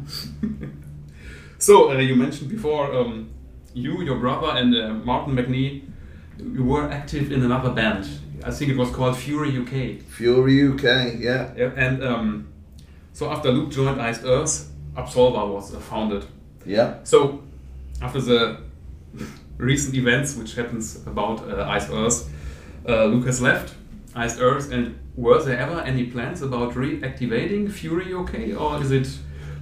So 1.59 1.91
uh, 1.91 1.99
you 1.99 2.17
mentioned 2.17 2.51
before 2.51 2.93
um, 2.95 3.31
you, 3.73 4.03
your 4.03 4.19
brother, 4.19 4.59
and 4.59 4.75
uh, 4.75 4.89
Martin 5.05 5.35
McNee, 5.35 5.83
you 6.39 6.65
were 6.65 6.91
active 6.91 7.33
in 7.33 7.43
another 7.43 7.71
band. 7.71 8.09
I 8.45 8.51
think 8.51 8.71
it 8.71 8.77
was 8.77 8.91
called 8.91 9.17
Fury 9.17 9.57
UK. 9.57 10.03
Fury 10.03 10.69
UK, 10.69 11.19
yeah. 11.19 11.53
Yeah, 11.57 11.71
and 11.77 12.03
um, 12.03 12.49
so 13.13 13.31
after 13.31 13.51
Luke 13.51 13.71
joined 13.71 14.01
Iced 14.01 14.25
Earth, 14.25 14.71
Absolva 14.95 15.53
was 15.53 15.75
uh, 15.75 15.81
founded. 15.81 16.25
Yeah. 16.65 16.97
So 17.05 17.43
after 18.03 18.21
the 18.21 18.59
recent 19.57 19.95
events, 19.95 20.37
which 20.37 20.55
happens 20.55 20.97
about 21.07 21.49
uh, 21.49 21.65
Iced 21.69 21.91
Earth, 21.91 22.31
uh, 22.89 23.05
Luke 23.07 23.27
has 23.27 23.41
left 23.41 23.75
Iced 24.15 24.39
Earth, 24.41 24.73
and 24.73 24.99
were 25.17 25.43
there 25.43 25.59
ever 25.59 25.81
any 25.81 26.05
plans 26.07 26.43
about 26.43 26.75
reactivating 26.75 27.71
Fury 27.71 28.13
UK, 28.13 28.61
or 28.61 28.81
is 28.83 28.91
it 28.91 29.09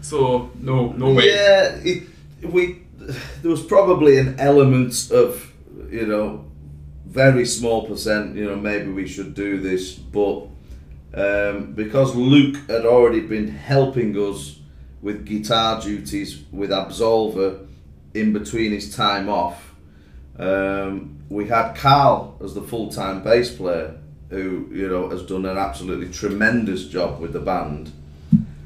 so 0.00 0.50
no 0.60 0.92
no 0.92 1.12
way? 1.12 1.28
Yeah, 1.28 1.78
it, 1.82 2.02
we 2.42 2.82
there 3.42 3.50
was 3.50 3.62
probably 3.62 4.18
an 4.18 4.38
element 4.38 5.10
of 5.10 5.52
you 5.90 6.06
know 6.06 6.43
very 7.14 7.46
small 7.46 7.86
percent. 7.86 8.36
You 8.36 8.46
know, 8.46 8.56
maybe 8.56 8.90
we 8.90 9.06
should 9.06 9.34
do 9.34 9.60
this, 9.60 9.92
but 9.92 10.48
um, 11.14 11.72
because 11.72 12.14
Luke 12.16 12.56
had 12.68 12.84
already 12.84 13.20
been 13.20 13.48
helping 13.48 14.16
us 14.16 14.58
with 15.00 15.24
guitar 15.24 15.80
duties 15.80 16.42
with 16.50 16.70
Absolva 16.70 17.66
in 18.14 18.32
between 18.32 18.72
his 18.72 18.94
time 18.94 19.28
off, 19.28 19.74
um, 20.38 21.16
we 21.28 21.46
had 21.46 21.74
Carl 21.74 22.36
as 22.42 22.54
the 22.54 22.62
full 22.62 22.90
time 22.90 23.22
bass 23.22 23.54
player, 23.56 23.96
who 24.30 24.68
you 24.72 24.88
know 24.88 25.08
has 25.08 25.22
done 25.22 25.46
an 25.46 25.56
absolutely 25.56 26.10
tremendous 26.10 26.86
job 26.88 27.20
with 27.20 27.32
the 27.32 27.40
band. 27.40 27.92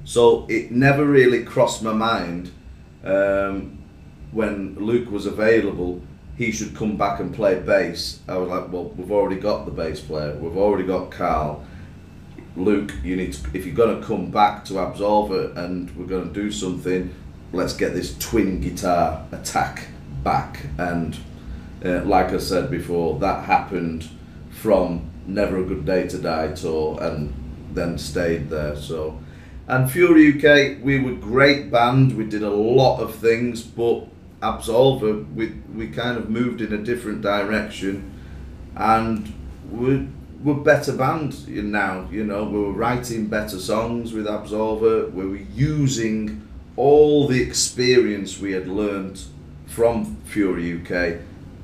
So 0.05 0.47
it 0.49 0.71
never 0.71 1.05
really 1.05 1.45
crossed 1.45 1.83
my 1.83 1.93
mind 1.93 2.51
um, 3.05 3.79
when 4.33 4.75
Luke 4.77 5.11
was 5.11 5.27
available. 5.27 6.01
He 6.39 6.53
should 6.53 6.77
come 6.77 6.97
back 6.97 7.19
and 7.19 7.35
play 7.35 7.59
bass. 7.59 8.21
I 8.29 8.37
was 8.37 8.49
like, 8.49 8.73
well, 8.73 8.91
we've 8.97 9.11
already 9.11 9.41
got 9.41 9.65
the 9.65 9.73
bass 9.73 10.01
player. 10.01 10.37
We've 10.37 10.57
already 10.57 10.87
got 10.87 11.11
Carl. 11.11 11.67
Luke, 12.55 12.95
you 13.03 13.17
need 13.17 13.33
to, 13.33 13.49
if 13.55 13.67
you're 13.67 13.75
going 13.75 14.01
to 14.01 14.07
come 14.07 14.31
back 14.31 14.65
to 14.67 14.75
Absolva 14.75 15.57
and 15.57 15.95
we're 15.97 16.07
going 16.07 16.33
to 16.33 16.35
do 16.35 16.53
something, 16.53 17.13
let's 17.53 17.73
get 17.73 17.93
this 17.93 18.17
twin 18.19 18.61
guitar 18.61 19.27
attack 19.33 19.89
back. 20.23 20.67
And 20.79 21.19
uh, 21.85 22.05
like 22.05 22.29
I 22.29 22.39
said 22.39 22.71
before, 22.71 23.19
that 23.19 23.45
happened 23.45 24.09
from 24.51 25.11
Never 25.27 25.59
a 25.59 25.65
Good 25.65 25.85
Day 25.85 26.07
to 26.07 26.19
Die 26.19 26.53
tour 26.53 27.03
and 27.03 27.35
then 27.73 27.99
stayed 27.99 28.49
there. 28.49 28.77
So, 28.77 29.19
and 29.67 29.91
Fury 29.91 30.35
UK, 30.37 30.85
we 30.85 31.01
were 31.01 31.15
great 31.15 31.73
band. 31.73 32.17
We 32.17 32.27
did 32.27 32.45
a 32.45 32.51
lot 32.51 33.01
of 33.01 33.17
things, 33.17 33.63
but 33.63 34.07
Absolva, 34.41 35.33
we 35.35 35.55
we 35.75 35.89
kind 35.89 36.17
of 36.17 36.31
moved 36.31 36.61
in 36.61 36.73
a 36.73 36.79
different 36.79 37.23
direction, 37.23 38.13
and 38.77 39.33
we 39.71 40.09
we're 40.43 40.55
better 40.55 40.93
band 40.93 41.49
now. 41.49 42.07
You 42.11 42.25
know, 42.25 42.45
we 42.45 42.59
were 42.61 42.73
writing 42.73 43.27
better 43.27 43.59
songs 43.59 44.13
with 44.13 44.27
Absolva. 44.27 45.13
We 45.13 45.27
were 45.27 45.37
using 45.37 46.49
all 46.77 47.27
the 47.27 47.43
experience 47.43 48.39
we 48.39 48.53
had 48.53 48.69
learned 48.69 49.21
from 49.67 50.17
Fury 50.25 50.81
UK 50.81 51.21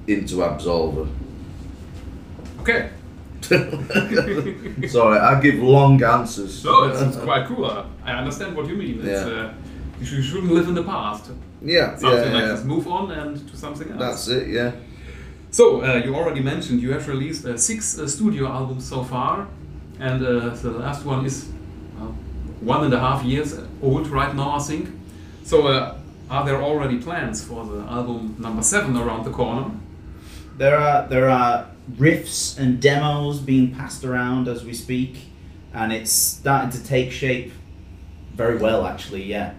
into 0.09 0.37
Absolva. 0.37 1.09
Okay. 2.61 2.91
Sorry, 4.89 5.19
I 5.19 5.41
give 5.41 5.57
long 5.57 6.03
answers. 6.03 6.65
No, 6.65 6.89
it's, 6.89 7.01
it's 7.01 7.17
quite 7.19 7.47
cool. 7.47 7.67
I 8.05 8.13
understand 8.13 8.57
what 8.57 8.67
you 8.67 8.75
mean. 8.75 9.05
Yeah. 9.05 9.13
uh, 9.17 9.55
you 10.01 10.23
shouldn't 10.23 10.51
live 10.51 10.67
in 10.69 10.75
the 10.75 10.83
past. 10.83 11.31
Yeah, 11.65 11.97
Something 11.97 12.33
yeah, 12.33 12.35
like 12.35 12.43
yeah. 12.43 12.49
this. 12.49 12.65
Move 12.65 12.87
on 12.89 13.11
and 13.11 13.51
do 13.51 13.57
something 13.57 13.91
else. 13.91 13.99
That's 13.99 14.29
it. 14.29 14.49
Yeah. 14.49 14.73
So, 15.51 15.83
uh, 15.83 16.03
you 16.05 16.15
already 16.15 16.41
mentioned 16.41 16.83
you 16.83 16.93
have 16.93 17.09
released 17.09 17.47
uh, 17.47 17.57
six 17.57 17.99
uh, 17.99 18.07
studio 18.09 18.49
albums 18.49 18.89
so 18.89 19.03
far, 19.05 19.47
and 19.99 20.23
uh, 20.25 20.51
the 20.51 20.71
last 20.73 21.05
one 21.05 21.25
is 21.25 21.49
well, 21.97 22.15
one 22.61 22.85
and 22.85 22.93
a 22.93 22.99
half 22.99 23.25
years 23.25 23.57
old 23.81 24.09
right 24.09 24.35
now, 24.35 24.57
I 24.57 24.59
think. 24.59 24.91
So, 25.45 25.69
uh, 25.69 25.97
are 26.29 26.45
there 26.45 26.63
already 26.63 26.99
plans 26.99 27.45
for 27.45 27.65
the 27.65 27.81
album 27.85 28.37
number 28.39 28.63
seven 28.63 28.97
around 28.97 29.25
the 29.25 29.31
corner? 29.31 29.71
There 30.59 30.77
are 30.77 31.07
there 31.09 31.31
are 31.31 31.69
riffs 31.93 32.59
and 32.59 32.81
demos 32.81 33.39
being 33.39 33.75
passed 33.75 34.05
around 34.05 34.49
as 34.49 34.65
we 34.65 34.75
speak, 34.75 35.17
and 35.73 35.93
it's 35.93 36.11
starting 36.13 36.71
to 36.71 36.85
take 36.85 37.13
shape 37.13 37.53
very 38.35 38.57
well. 38.59 38.87
Actually, 38.87 39.25
yeah. 39.25 39.55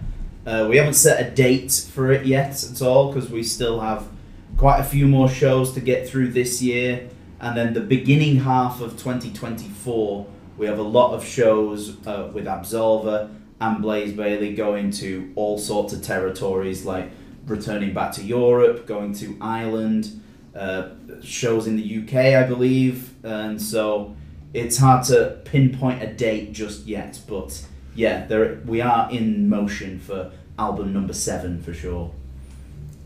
Uh, 0.46 0.66
we 0.70 0.76
haven't 0.76 0.94
set 0.94 1.26
a 1.26 1.30
date 1.30 1.72
for 1.92 2.12
it 2.12 2.24
yet 2.24 2.64
at 2.70 2.80
all 2.80 3.12
because 3.12 3.28
we 3.30 3.42
still 3.42 3.80
have 3.80 4.08
quite 4.56 4.78
a 4.78 4.84
few 4.84 5.06
more 5.06 5.28
shows 5.28 5.72
to 5.72 5.80
get 5.80 6.08
through 6.08 6.30
this 6.30 6.62
year, 6.62 7.08
and 7.40 7.56
then 7.56 7.74
the 7.74 7.80
beginning 7.80 8.36
half 8.36 8.80
of 8.80 8.92
2024 8.92 10.26
we 10.56 10.66
have 10.66 10.78
a 10.78 10.82
lot 10.82 11.12
of 11.12 11.24
shows 11.24 11.96
uh, 12.06 12.30
with 12.32 12.46
Absolva 12.46 13.30
and 13.60 13.82
Blaze 13.82 14.12
Bayley 14.12 14.54
going 14.54 14.90
to 14.92 15.32
all 15.34 15.58
sorts 15.58 15.92
of 15.92 16.02
territories 16.02 16.84
like 16.84 17.10
returning 17.46 17.94
back 17.94 18.12
to 18.12 18.22
Europe, 18.22 18.86
going 18.86 19.12
to 19.14 19.36
Ireland, 19.40 20.20
uh, 20.54 20.90
shows 21.22 21.66
in 21.66 21.76
the 21.76 22.02
UK, 22.02 22.14
I 22.14 22.42
believe, 22.44 23.14
and 23.22 23.60
so 23.60 24.16
it's 24.54 24.78
hard 24.78 25.04
to 25.06 25.40
pinpoint 25.44 26.02
a 26.02 26.12
date 26.12 26.52
just 26.52 26.86
yet. 26.86 27.20
But 27.28 27.64
yeah, 27.96 28.26
there 28.26 28.60
we 28.66 28.80
are 28.80 29.10
in 29.10 29.48
motion 29.48 29.98
for 29.98 30.30
album 30.58 30.92
number 30.92 31.12
seven 31.12 31.62
for 31.62 31.74
sure. 31.74 32.12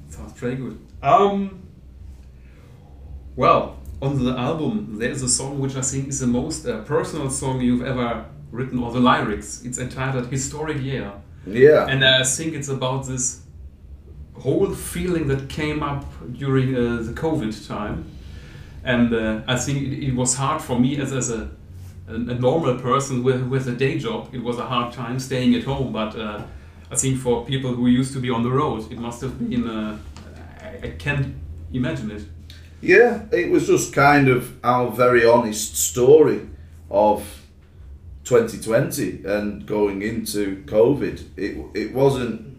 Sounds 0.08 0.32
pretty 0.32 0.56
good. 0.56 0.78
Um, 1.02 1.62
well, 3.36 3.78
on 4.02 4.22
the 4.22 4.36
album, 4.36 4.98
there's 4.98 5.22
a 5.22 5.28
song 5.28 5.60
which 5.60 5.76
I 5.76 5.82
think 5.82 6.08
is 6.08 6.20
the 6.20 6.26
most 6.26 6.66
uh, 6.66 6.82
personal 6.82 7.30
song 7.30 7.60
you've 7.60 7.84
ever 7.84 8.26
written, 8.50 8.78
or 8.82 8.92
the 8.92 9.00
lyrics. 9.00 9.62
It's 9.64 9.78
entitled 9.78 10.26
Historic 10.26 10.80
Year. 10.82 11.12
Yeah. 11.46 11.86
And 11.86 12.04
I 12.04 12.24
think 12.24 12.54
it's 12.54 12.68
about 12.68 13.06
this 13.06 13.42
whole 14.34 14.74
feeling 14.74 15.28
that 15.28 15.48
came 15.48 15.82
up 15.82 16.04
during 16.32 16.74
uh, 16.74 17.02
the 17.02 17.12
COVID 17.12 17.66
time. 17.66 18.10
And 18.82 19.14
uh, 19.14 19.42
I 19.46 19.56
think 19.56 19.82
it, 19.82 20.08
it 20.08 20.14
was 20.14 20.34
hard 20.34 20.62
for 20.62 20.78
me 20.78 20.98
as, 20.98 21.12
as 21.12 21.30
a, 21.30 21.50
a, 22.10 22.14
a 22.14 22.34
normal 22.34 22.78
person 22.78 23.22
with, 23.22 23.42
with 23.48 23.68
a 23.68 23.72
day 23.72 23.98
job. 23.98 24.28
It 24.32 24.42
was 24.42 24.58
a 24.58 24.66
hard 24.66 24.92
time 24.92 25.18
staying 25.18 25.54
at 25.54 25.64
home. 25.64 25.92
But 25.92 26.16
uh, 26.16 26.42
I 26.90 26.96
think 26.96 27.18
for 27.18 27.44
people 27.44 27.72
who 27.74 27.86
used 27.86 28.12
to 28.14 28.20
be 28.20 28.30
on 28.30 28.42
the 28.42 28.50
road, 28.50 28.90
it 28.92 28.98
must 28.98 29.20
have 29.22 29.38
been, 29.38 29.68
uh, 29.68 29.98
I, 30.60 30.86
I 30.86 30.90
can't 30.98 31.34
imagine 31.72 32.10
it. 32.10 32.24
Yeah, 32.82 33.24
it 33.30 33.50
was 33.50 33.66
just 33.66 33.92
kind 33.92 34.28
of 34.28 34.52
our 34.64 34.90
very 34.90 35.26
honest 35.26 35.76
story 35.76 36.48
of 36.90 37.40
2020 38.24 39.24
and 39.24 39.66
going 39.66 40.02
into 40.02 40.62
COVID. 40.64 41.24
It 41.36 41.66
it 41.74 41.94
wasn't. 41.94 42.58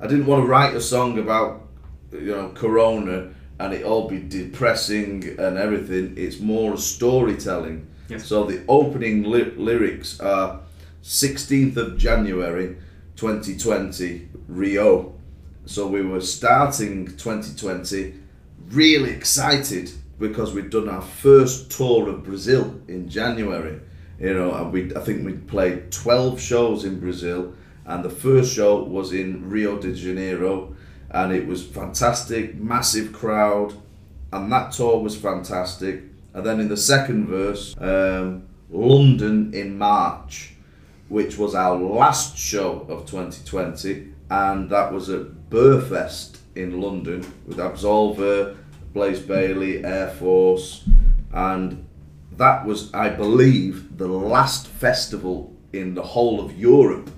I 0.00 0.06
didn't 0.06 0.26
want 0.26 0.44
to 0.44 0.48
write 0.48 0.74
a 0.74 0.80
song 0.80 1.18
about 1.18 1.68
you 2.10 2.32
know 2.32 2.52
Corona 2.54 3.34
and 3.58 3.74
it 3.74 3.84
all 3.84 4.08
be 4.08 4.18
depressing 4.18 5.36
and 5.38 5.58
everything. 5.58 6.14
It's 6.16 6.40
more 6.40 6.78
storytelling. 6.78 7.86
Yes. 8.10 8.26
So 8.26 8.44
the 8.44 8.62
opening 8.68 9.22
ly- 9.22 9.52
lyrics 9.56 10.18
are 10.20 10.60
16th 11.02 11.76
of 11.76 11.96
January 11.96 12.76
2020 13.16 14.28
Rio. 14.48 15.14
So 15.66 15.86
we 15.86 16.02
were 16.02 16.20
starting 16.20 17.06
2020 17.06 18.14
really 18.70 19.10
excited 19.10 19.92
because 20.18 20.52
we'd 20.52 20.70
done 20.70 20.88
our 20.88 21.00
first 21.02 21.70
tour 21.70 22.08
of 22.08 22.24
Brazil 22.24 22.80
in 22.88 23.08
January. 23.08 23.80
You 24.18 24.34
know, 24.34 24.52
and 24.54 24.72
we 24.72 24.94
I 24.94 25.00
think 25.00 25.24
we 25.24 25.32
played 25.32 25.92
12 25.92 26.40
shows 26.40 26.84
in 26.84 27.00
Brazil 27.00 27.54
and 27.86 28.04
the 28.04 28.10
first 28.10 28.52
show 28.52 28.82
was 28.82 29.12
in 29.12 29.48
Rio 29.48 29.78
de 29.78 29.94
Janeiro 29.94 30.74
and 31.10 31.32
it 31.32 31.46
was 31.46 31.64
fantastic, 31.64 32.56
massive 32.56 33.12
crowd 33.12 33.74
and 34.32 34.50
that 34.52 34.72
tour 34.72 35.00
was 35.00 35.16
fantastic. 35.16 36.02
And 36.32 36.44
then 36.44 36.60
in 36.60 36.68
the 36.68 36.76
second 36.76 37.26
verse, 37.26 37.74
um, 37.78 38.46
London 38.70 39.52
in 39.52 39.76
March, 39.76 40.54
which 41.08 41.36
was 41.36 41.54
our 41.54 41.76
last 41.76 42.38
show 42.38 42.86
of 42.88 43.06
2020, 43.06 44.12
and 44.30 44.70
that 44.70 44.92
was 44.92 45.10
at 45.10 45.50
Burfest 45.50 46.38
in 46.54 46.80
London 46.80 47.26
with 47.46 47.58
Absolva, 47.58 48.56
Blaze 48.92 49.20
Bayley, 49.20 49.84
Air 49.84 50.08
Force, 50.08 50.84
and 51.32 51.86
that 52.36 52.64
was, 52.64 52.92
I 52.94 53.10
believe, 53.10 53.96
the 53.98 54.08
last 54.08 54.66
festival 54.66 55.54
in 55.72 55.94
the 55.94 56.02
whole 56.02 56.40
of 56.40 56.56
Europe. 56.56 57.10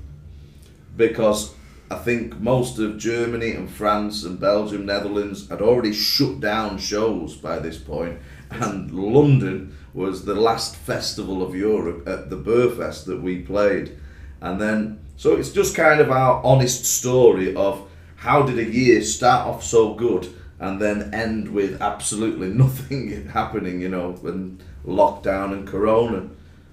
Because 0.96 1.54
I 1.90 1.96
think 1.96 2.40
most 2.40 2.78
of 2.78 2.98
Germany 2.98 3.52
and 3.52 3.70
France 3.70 4.24
and 4.24 4.40
Belgium, 4.40 4.86
Netherlands 4.86 5.48
had 5.48 5.60
already 5.60 5.92
shut 5.92 6.40
down 6.40 6.78
shows 6.78 7.36
by 7.36 7.58
this 7.58 7.78
point, 7.78 8.18
and 8.60 8.90
London 8.92 9.76
was 9.94 10.24
the 10.24 10.34
last 10.34 10.76
festival 10.76 11.42
of 11.42 11.54
Europe 11.54 12.08
at 12.08 12.30
the 12.30 12.36
Burfest 12.36 13.04
that 13.06 13.20
we 13.20 13.40
played, 13.40 13.96
and 14.40 14.60
then 14.60 15.00
so 15.16 15.36
it's 15.36 15.50
just 15.50 15.74
kind 15.74 16.00
of 16.00 16.10
our 16.10 16.42
honest 16.44 16.84
story 16.84 17.54
of 17.54 17.88
how 18.16 18.42
did 18.42 18.58
a 18.58 18.64
year 18.64 19.02
start 19.02 19.46
off 19.46 19.62
so 19.62 19.94
good 19.94 20.32
and 20.62 20.80
then 20.80 21.12
end 21.12 21.48
with 21.48 21.82
absolutely 21.82 22.48
nothing 22.64 23.28
happening, 23.28 23.80
you 23.80 23.88
know, 23.88 24.18
and 24.24 24.62
lockdown 24.86 25.52
and 25.52 25.66
Corona. 25.66 26.28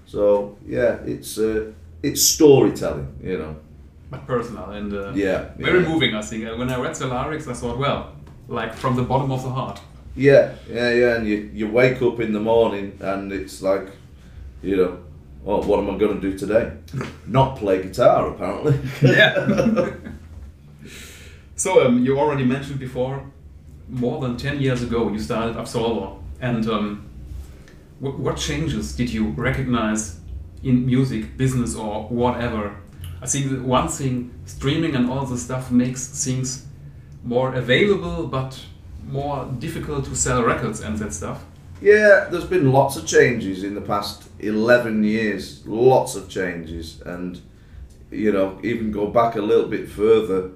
So 0.06 0.56
yeah, 0.66 0.98
it's 1.04 1.38
uh, 1.38 1.72
it's 2.02 2.22
storytelling, 2.22 3.18
you 3.22 3.38
know. 3.38 3.56
But 4.10 4.26
personal 4.26 4.70
and 4.70 4.92
uh, 4.92 5.12
yeah, 5.14 5.50
very 5.56 5.82
yeah. 5.82 5.88
moving. 5.88 6.14
I 6.14 6.22
think. 6.22 6.44
When 6.58 6.70
I 6.70 6.80
read 6.80 6.94
the 6.94 7.06
lyrics, 7.06 7.46
I 7.46 7.52
thought, 7.52 7.78
well, 7.78 8.12
like 8.48 8.74
from 8.74 8.96
the 8.96 9.02
bottom 9.02 9.30
of 9.30 9.42
the 9.42 9.50
heart. 9.50 9.80
Yeah, 10.16 10.54
yeah, 10.68 10.92
yeah, 10.92 11.16
and 11.16 11.26
you, 11.26 11.50
you 11.52 11.68
wake 11.68 12.02
up 12.02 12.20
in 12.20 12.32
the 12.32 12.40
morning 12.40 12.98
and 13.00 13.32
it's 13.32 13.62
like, 13.62 13.88
you 14.62 14.76
know, 14.76 14.98
oh, 15.46 15.62
what 15.62 15.78
am 15.78 15.90
I 15.90 15.98
going 15.98 16.20
to 16.20 16.30
do 16.30 16.36
today? 16.36 16.72
Not 17.26 17.56
play 17.58 17.82
guitar, 17.82 18.28
apparently. 18.28 18.78
Yeah. 19.02 19.90
so 21.56 21.86
um, 21.86 22.04
you 22.04 22.18
already 22.18 22.44
mentioned 22.44 22.80
before, 22.80 23.24
more 23.88 24.20
than 24.20 24.36
ten 24.36 24.60
years 24.60 24.82
ago, 24.82 25.10
you 25.10 25.18
started 25.18 25.56
Absolva, 25.56 26.18
and 26.40 26.68
um, 26.68 27.08
what, 27.98 28.18
what 28.18 28.36
changes 28.36 28.94
did 28.94 29.12
you 29.12 29.28
recognize 29.30 30.20
in 30.62 30.86
music, 30.86 31.36
business, 31.36 31.74
or 31.76 32.04
whatever? 32.08 32.76
I 33.22 33.26
think 33.26 33.64
one 33.64 33.88
thing, 33.88 34.32
streaming 34.46 34.94
and 34.94 35.10
all 35.10 35.26
the 35.26 35.36
stuff 35.36 35.70
makes 35.70 36.24
things 36.24 36.66
more 37.22 37.54
available, 37.54 38.26
but 38.26 38.58
more 39.10 39.46
difficult 39.58 40.04
to 40.06 40.16
sell 40.16 40.42
records 40.42 40.80
and 40.80 40.98
that 40.98 41.12
stuff. 41.12 41.44
Yeah, 41.80 42.28
there's 42.30 42.44
been 42.44 42.72
lots 42.72 42.96
of 42.96 43.06
changes 43.06 43.64
in 43.64 43.74
the 43.74 43.80
past 43.80 44.28
11 44.40 45.02
years, 45.02 45.66
lots 45.66 46.14
of 46.14 46.28
changes. 46.28 47.00
And, 47.02 47.40
you 48.10 48.32
know, 48.32 48.58
even 48.62 48.90
go 48.90 49.06
back 49.06 49.36
a 49.36 49.40
little 49.40 49.68
bit 49.68 49.88
further, 49.88 50.50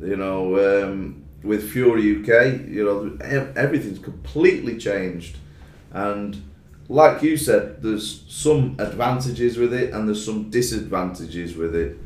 you 0.00 0.16
know, 0.16 0.84
um, 0.84 1.24
with 1.42 1.70
Fury 1.72 2.16
UK, 2.16 2.68
you 2.68 2.84
know, 2.84 3.18
everything's 3.54 3.98
completely 3.98 4.78
changed. 4.78 5.36
And 5.92 6.42
like 6.88 7.22
you 7.22 7.36
said, 7.36 7.82
there's 7.82 8.24
some 8.28 8.76
advantages 8.78 9.58
with 9.58 9.74
it 9.74 9.92
and 9.92 10.08
there's 10.08 10.24
some 10.24 10.50
disadvantages 10.50 11.56
with 11.56 11.74
it. 11.74 11.98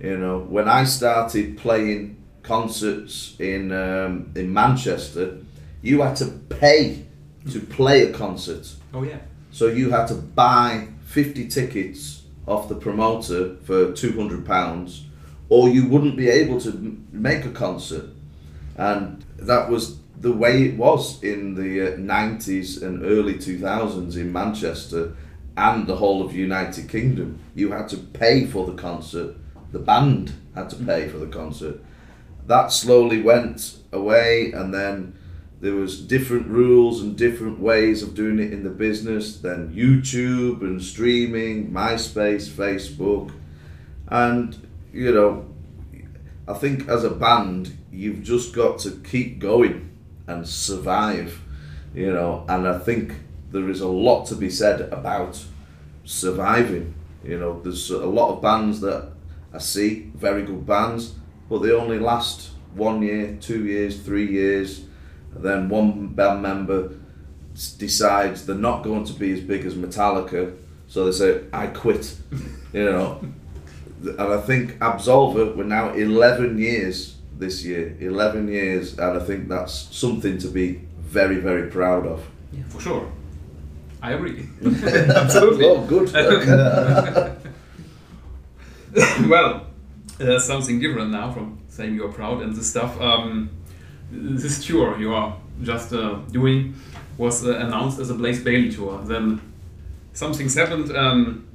You 0.00 0.18
know, 0.18 0.38
when 0.38 0.68
I 0.68 0.84
started 0.84 1.58
playing 1.58 2.21
concerts 2.42 3.36
in 3.38 3.72
um, 3.72 4.32
in 4.34 4.52
Manchester, 4.52 5.38
you 5.82 6.02
had 6.02 6.16
to 6.16 6.26
pay 6.26 7.04
to 7.50 7.60
play 7.60 8.02
a 8.02 8.12
concert. 8.12 8.74
Oh 8.94 9.02
yeah. 9.02 9.18
So 9.50 9.66
you 9.66 9.90
had 9.90 10.06
to 10.06 10.14
buy 10.14 10.88
50 11.06 11.48
tickets 11.48 12.22
off 12.46 12.68
the 12.68 12.74
promoter 12.74 13.56
for 13.64 13.92
200 13.92 14.46
pounds 14.46 15.04
or 15.48 15.68
you 15.68 15.86
wouldn't 15.86 16.16
be 16.16 16.28
able 16.28 16.58
to 16.60 16.70
m- 16.70 17.06
make 17.12 17.44
a 17.44 17.50
concert. 17.50 18.06
And 18.76 19.24
that 19.36 19.68
was 19.68 19.98
the 20.18 20.32
way 20.32 20.62
it 20.62 20.76
was 20.76 21.22
in 21.22 21.54
the 21.54 21.94
uh, 21.94 21.96
90s 21.96 22.82
and 22.82 23.04
early 23.04 23.34
2000s 23.34 24.16
in 24.16 24.32
Manchester 24.32 25.14
and 25.56 25.86
the 25.86 25.96
whole 25.96 26.24
of 26.24 26.34
United 26.34 26.88
Kingdom. 26.88 27.38
You 27.54 27.72
had 27.72 27.88
to 27.90 27.98
pay 27.98 28.46
for 28.46 28.66
the 28.66 28.74
concert. 28.74 29.36
The 29.72 29.78
band 29.78 30.32
had 30.54 30.70
to 30.70 30.76
pay 30.76 31.08
for 31.08 31.18
the 31.18 31.26
concert. 31.26 31.80
That 32.46 32.72
slowly 32.72 33.22
went 33.22 33.76
away 33.92 34.52
and 34.52 34.72
then 34.72 35.14
there 35.62 35.74
was 35.74 36.00
different 36.00 36.48
rules 36.48 37.00
and 37.00 37.16
different 37.16 37.60
ways 37.60 38.02
of 38.02 38.14
doing 38.16 38.40
it 38.40 38.52
in 38.52 38.64
the 38.64 38.70
business 38.70 39.36
then 39.36 39.72
youtube 39.72 40.60
and 40.60 40.82
streaming 40.82 41.70
myspace 41.70 42.48
facebook. 42.48 43.32
And 44.08 44.68
you 44.92 45.12
know 45.14 45.46
i 46.48 46.54
think 46.54 46.88
as 46.88 47.04
a 47.04 47.10
band 47.10 47.76
you've 47.92 48.22
just 48.22 48.54
got 48.54 48.80
to 48.80 48.90
keep 48.90 49.38
going 49.38 49.90
and 50.26 50.46
survive 50.46 51.40
you 51.94 52.12
know 52.12 52.44
and 52.48 52.66
i 52.66 52.78
think 52.78 53.14
there 53.52 53.68
is 53.68 53.80
a 53.80 53.88
lot 53.88 54.24
to 54.26 54.34
be 54.34 54.48
said 54.48 54.80
about 54.92 55.44
surviving. 56.04 56.94
You 57.22 57.38
know 57.38 57.60
there's 57.62 57.90
a 57.90 58.06
lot 58.06 58.34
of 58.34 58.42
bands 58.42 58.80
that 58.80 59.12
i 59.54 59.58
see 59.58 60.10
very 60.16 60.42
good 60.42 60.66
bands 60.66 61.14
but 61.52 61.60
they 61.60 61.70
only 61.70 61.98
last 61.98 62.52
one 62.74 63.02
year 63.02 63.36
two 63.40 63.66
years 63.66 64.00
three 64.00 64.26
years 64.26 64.86
And 65.34 65.44
then 65.44 65.68
one 65.68 66.08
band 66.08 66.42
member 66.42 66.90
decides 67.78 68.46
they're 68.46 68.56
not 68.56 68.82
going 68.82 69.04
to 69.04 69.12
be 69.12 69.32
as 69.32 69.40
big 69.40 69.64
as 69.66 69.74
Metallica, 69.74 70.54
so 70.88 71.04
they 71.04 71.12
say, 71.12 71.44
"I 71.52 71.66
quit," 71.66 72.16
you 72.72 72.84
know. 72.84 73.20
And 74.04 74.20
I 74.20 74.40
think 74.40 74.78
Absolva, 74.78 75.54
we're 75.54 75.64
now 75.64 75.94
11 75.94 76.58
years 76.58 77.16
this 77.38 77.64
year, 77.64 77.96
11 78.00 78.48
years, 78.48 78.98
and 78.98 79.16
I 79.16 79.24
think 79.24 79.48
that's 79.48 79.74
something 79.96 80.38
to 80.38 80.48
be 80.48 80.80
very, 80.98 81.36
very 81.36 81.70
proud 81.70 82.06
of. 82.06 82.26
Yeah, 82.52 82.64
for 82.68 82.80
sure. 82.80 83.12
I 84.02 84.12
agree. 84.12 84.48
Absolutely. 84.64 85.66
Oh, 85.66 85.84
good. 85.86 86.12
well, 89.28 89.66
uh, 90.20 90.38
something 90.38 90.80
different 90.80 91.10
now 91.10 91.32
from 91.32 91.60
saying 91.68 91.94
you're 91.94 92.12
proud 92.12 92.42
and 92.42 92.54
this 92.54 92.70
stuff. 92.70 93.00
Um, 93.00 93.50
this 94.10 94.64
tour 94.64 94.98
you 94.98 95.14
are 95.14 95.36
just 95.62 95.92
uh, 95.92 96.16
doing 96.30 96.74
was 97.18 97.46
uh, 97.46 97.56
announced 97.56 97.98
as 97.98 98.10
a 98.10 98.14
Blaze 98.14 98.42
Bayley 98.42 98.70
tour. 98.70 99.00
Then 99.04 99.40
something's 100.12 100.54
happened, 100.54 100.94
um, 100.96 101.46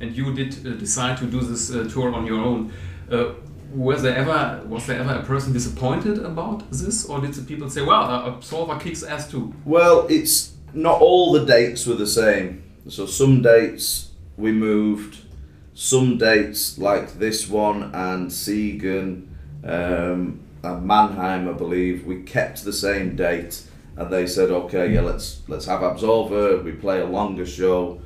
and 0.00 0.16
you 0.16 0.32
did 0.34 0.66
uh, 0.66 0.70
decide 0.76 1.18
to 1.18 1.26
do 1.26 1.40
this 1.40 1.70
uh, 1.70 1.88
tour 1.92 2.14
on 2.14 2.26
your 2.26 2.40
own. 2.40 2.72
Uh, 3.10 3.32
was 3.72 4.02
there 4.02 4.16
ever 4.16 4.62
was 4.66 4.86
there 4.86 4.98
ever 4.98 5.14
a 5.14 5.22
person 5.22 5.52
disappointed 5.52 6.18
about 6.18 6.68
this, 6.70 7.06
or 7.06 7.20
did 7.20 7.34
the 7.34 7.42
people 7.42 7.70
say, 7.70 7.82
"Well, 7.82 8.02
uh, 8.02 8.30
Absolva 8.30 8.80
kicks 8.80 9.02
ass 9.02 9.30
too"? 9.30 9.54
Well, 9.64 10.06
it's 10.08 10.54
not 10.72 11.00
all 11.00 11.32
the 11.32 11.44
dates 11.44 11.86
were 11.86 11.94
the 11.94 12.06
same. 12.06 12.62
So 12.88 13.06
some 13.06 13.42
dates 13.42 14.10
we 14.36 14.52
moved, 14.52 15.18
some 15.80 16.18
dates 16.18 16.76
like 16.76 17.18
this 17.18 17.48
one 17.48 17.84
and 17.94 18.30
Siegen 18.30 19.26
um, 19.64 20.38
and 20.62 20.86
Mannheim, 20.86 21.48
I 21.48 21.52
believe, 21.52 22.04
we 22.04 22.20
kept 22.22 22.64
the 22.64 22.72
same 22.72 23.16
date, 23.16 23.62
and 23.96 24.12
they 24.12 24.26
said, 24.26 24.50
okay, 24.50 24.92
yeah, 24.92 25.00
let's 25.00 25.40
let's 25.48 25.64
have 25.64 25.80
Absolva. 25.80 26.62
We 26.62 26.72
play 26.72 27.00
a 27.00 27.06
longer 27.06 27.46
show, 27.46 27.98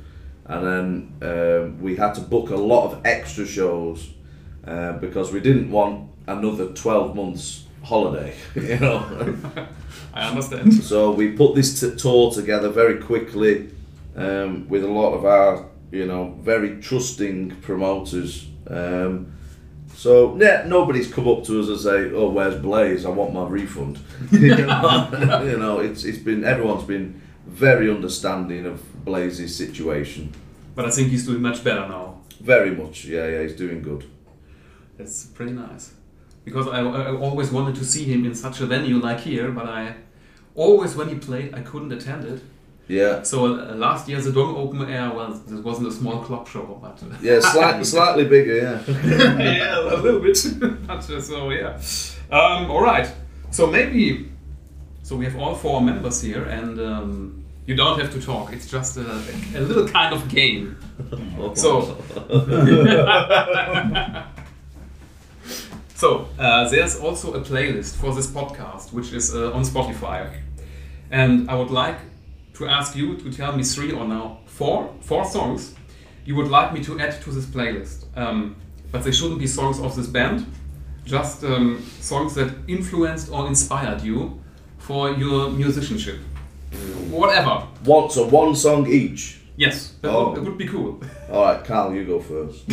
and 0.45 0.65
then 0.65 1.29
um, 1.29 1.81
we 1.81 1.97
had 1.97 2.13
to 2.15 2.21
book 2.21 2.49
a 2.49 2.55
lot 2.55 2.93
of 2.93 3.05
extra 3.05 3.45
shows 3.45 4.09
uh, 4.65 4.93
because 4.93 5.33
we 5.33 5.41
didn't 5.41 5.69
want 5.69 6.09
another 6.27 6.67
twelve 6.67 7.13
months 7.13 7.65
holiday, 7.83 8.33
you 8.55 8.79
know. 8.79 9.03
I 10.13 10.29
understand. 10.29 10.73
So 10.75 11.11
we 11.11 11.33
put 11.33 11.55
this 11.55 11.81
t- 11.81 11.93
tour 11.97 12.31
together 12.31 12.69
very 12.69 13.03
quickly 13.03 13.69
um, 14.15 14.69
with 14.69 14.85
a 14.85 14.87
lot 14.87 15.13
of 15.13 15.25
our, 15.25 15.65
you 15.91 16.05
know, 16.05 16.37
very 16.41 16.81
trusting 16.81 17.51
promoters. 17.61 18.47
Um, 18.67 19.33
so 19.93 20.37
yeah, 20.37 20.65
nobody's 20.67 21.11
come 21.11 21.27
up 21.27 21.43
to 21.45 21.59
us 21.61 21.67
and 21.67 21.79
say, 21.79 22.11
"Oh, 22.13 22.29
where's 22.29 22.61
Blaze? 22.61 23.05
I 23.05 23.09
want 23.09 23.33
my 23.33 23.47
refund." 23.47 23.99
you, 24.31 24.55
know, 24.55 25.41
you 25.45 25.57
know, 25.57 25.79
it's 25.79 26.03
it's 26.03 26.17
been 26.17 26.43
everyone's 26.43 26.83
been 26.83 27.21
very 27.45 27.89
understanding 27.89 28.65
of 28.65 28.81
Blaze's 29.05 29.55
situation. 29.55 30.33
But 30.75 30.85
I 30.85 30.91
think 30.91 31.09
he's 31.09 31.25
doing 31.25 31.41
much 31.41 31.63
better 31.63 31.87
now. 31.87 32.21
Very 32.41 32.71
much, 32.71 33.05
yeah, 33.05 33.27
yeah, 33.27 33.41
he's 33.43 33.55
doing 33.55 33.81
good. 33.81 34.03
That's 34.97 35.25
pretty 35.25 35.53
nice. 35.53 35.93
Because 36.43 36.67
I, 36.67 36.81
I 36.81 37.15
always 37.15 37.49
wanted 37.51 37.75
to 37.75 37.85
see 37.85 38.03
him 38.03 38.25
in 38.25 38.35
such 38.35 38.59
a 38.61 38.65
venue 38.65 38.97
like 38.97 39.21
here, 39.21 39.51
but 39.51 39.67
I 39.67 39.95
always, 40.53 40.95
when 40.95 41.09
he 41.09 41.15
played, 41.15 41.55
I 41.55 41.61
couldn't 41.61 41.91
attend 41.91 42.25
it. 42.25 42.41
Yeah, 42.87 43.23
So 43.23 43.45
uh, 43.45 43.73
last 43.75 44.07
year, 44.07 44.21
the 44.21 44.31
Dome 44.31 44.55
Open 44.55 44.87
Air, 44.87 45.11
well, 45.11 45.33
this 45.33 45.59
wasn't 45.59 45.87
a 45.87 45.91
small 45.91 46.19
club 46.23 46.47
show, 46.47 46.79
but. 46.81 47.01
uh, 47.01 47.15
yeah, 47.19 47.39
slightly 47.39 47.83
slightly 47.95 48.25
bigger, 48.25 48.57
yeah. 48.57 48.83
yeah, 49.43 49.79
a 49.79 49.97
little 49.97 50.19
bit. 50.19 50.37
uh, 50.89 50.99
so, 50.99 51.49
yeah. 51.49 51.79
Um, 52.31 52.69
all 52.69 52.81
right. 52.83 53.11
So 53.49 53.67
maybe. 53.67 54.29
So 55.01 55.15
we 55.15 55.25
have 55.25 55.35
all 55.35 55.55
four 55.55 55.81
members 55.81 56.21
here, 56.21 56.43
and 56.43 56.79
um, 56.79 57.45
you 57.65 57.75
don't 57.75 57.99
have 57.99 58.11
to 58.13 58.21
talk. 58.21 58.53
It's 58.53 58.67
just 58.67 58.97
a, 58.97 59.21
a 59.55 59.59
little 59.61 59.87
kind 59.87 60.13
of 60.13 60.27
game. 60.29 60.77
So. 61.55 61.97
so 65.95 66.27
uh, 66.39 66.69
there's 66.69 66.99
also 66.99 67.33
a 67.33 67.41
playlist 67.41 67.95
for 67.97 68.13
this 68.13 68.27
podcast, 68.27 68.93
which 68.93 69.13
is 69.13 69.33
uh, 69.35 69.53
on 69.53 69.63
Spotify, 69.63 70.39
and 71.11 71.49
I 71.49 71.55
would 71.55 71.71
like 71.71 71.97
to 72.55 72.67
ask 72.67 72.95
you 72.95 73.15
to 73.17 73.31
tell 73.31 73.55
me 73.55 73.63
three 73.63 73.91
or 73.91 74.05
now 74.07 74.39
four 74.45 74.93
four 75.01 75.25
songs 75.25 75.75
you 76.25 76.35
would 76.35 76.47
like 76.49 76.73
me 76.73 76.83
to 76.83 76.99
add 76.99 77.21
to 77.21 77.29
this 77.31 77.45
playlist. 77.45 78.05
Um, 78.17 78.55
but 78.91 79.03
they 79.03 79.11
shouldn't 79.11 79.39
be 79.39 79.47
songs 79.47 79.79
of 79.79 79.95
this 79.95 80.07
band. 80.07 80.45
just 81.05 81.43
um, 81.43 81.83
songs 81.99 82.33
that 82.33 82.49
influenced 82.67 83.29
or 83.31 83.45
inspired 83.47 84.01
you 84.01 84.39
for 84.79 85.11
your 85.11 85.51
musicianship. 85.51 86.17
Whatever. 87.11 87.67
One, 87.83 88.09
so 88.09 88.25
one 88.27 88.55
song 88.55 88.87
each. 88.87 89.39
Yes, 89.57 89.93
that, 90.01 90.09
Oh. 90.11 90.29
would, 90.29 90.35
that 90.37 90.43
would 90.43 90.57
be 90.57 90.67
cool. 90.67 90.99
All 91.31 91.43
right, 91.45 91.63
Carl, 91.63 91.93
you 91.93 92.05
go 92.05 92.19
first. 92.19 92.63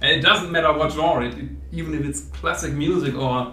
And 0.00 0.10
it 0.16 0.22
doesn't 0.22 0.50
matter 0.50 0.72
what 0.72 0.92
genre, 0.92 1.26
it, 1.28 1.34
it- 1.38 1.50
even 1.72 1.94
if 1.94 2.04
it's 2.06 2.20
classic 2.40 2.72
music 2.72 3.14
or 3.14 3.52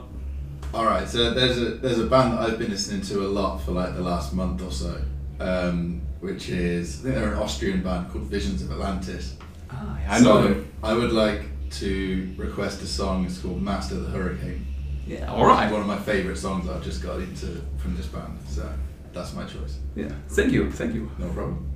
All 0.74 0.86
right, 0.86 1.08
so 1.08 1.34
there's 1.34 1.58
a 1.62 1.76
there's 1.76 2.00
a 2.00 2.08
band 2.08 2.34
that 2.34 2.40
I've 2.40 2.58
been 2.58 2.72
listening 2.72 3.02
to 3.02 3.22
a 3.26 3.30
lot 3.30 3.60
for 3.60 3.72
like 3.72 3.94
the 3.96 4.02
last 4.02 4.34
month 4.34 4.62
or 4.64 4.72
so, 4.72 5.00
um, 5.40 6.02
which 6.20 6.50
is 6.50 7.00
I 7.00 7.04
think 7.04 7.16
they're 7.16 7.34
an 7.34 7.38
Austrian 7.40 7.84
band 7.84 8.12
called 8.12 8.24
Visions 8.24 8.64
of 8.64 8.72
Atlantis. 8.72 9.36
ah, 9.70 10.00
yeah, 10.00 10.14
I 10.14 10.20
so 10.20 10.24
know 10.24 10.44
them. 10.44 10.74
I 10.82 10.94
would 10.94 11.12
like 11.12 11.42
to 11.82 12.34
request 12.38 12.82
a 12.82 12.88
song. 12.88 13.26
It's 13.26 13.38
called 13.38 13.62
Master 13.62 13.96
the 13.96 14.10
Hurricane. 14.10 14.66
Yeah, 15.06 15.32
all 15.32 15.46
right. 15.46 15.72
One 15.72 15.82
of 15.82 15.88
my 15.88 16.00
favourite 16.00 16.38
songs 16.40 16.68
I've 16.68 16.84
just 16.84 17.04
got 17.04 17.20
into 17.20 17.62
from 17.78 17.96
this 17.96 18.08
band. 18.08 18.40
So 18.48 18.68
that's 19.14 19.34
my 19.36 19.44
choice. 19.44 19.78
Yeah, 19.96 20.12
thank 20.30 20.52
you, 20.52 20.72
thank 20.72 20.96
you. 20.96 21.12
No 21.20 21.30
problem. 21.30 21.70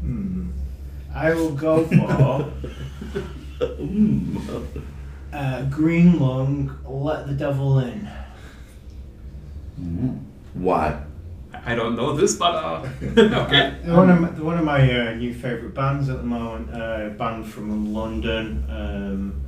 Hmm. 0.00 0.50
I 1.14 1.32
will 1.34 1.52
go 1.52 1.84
for 1.84 2.52
uh, 5.32 5.62
Green 5.64 6.18
Lung, 6.18 6.78
Let 6.86 7.26
the 7.26 7.34
Devil 7.34 7.78
In. 7.80 8.08
Why? 10.54 11.02
I 11.64 11.74
don't 11.74 11.96
know 11.96 12.14
this, 12.16 12.36
but 12.36 12.54
uh, 12.54 12.88
okay. 13.02 13.76
One 13.84 14.10
of 14.10 14.20
my, 14.20 14.28
one 14.28 14.58
of 14.58 14.64
my 14.64 14.80
uh, 14.80 15.14
new 15.14 15.34
favourite 15.34 15.74
bands 15.74 16.08
at 16.08 16.18
the 16.18 16.24
moment. 16.24 16.70
Uh, 16.72 17.06
a 17.06 17.10
band 17.10 17.46
from 17.46 17.92
London. 17.92 18.64
Um, 18.68 19.42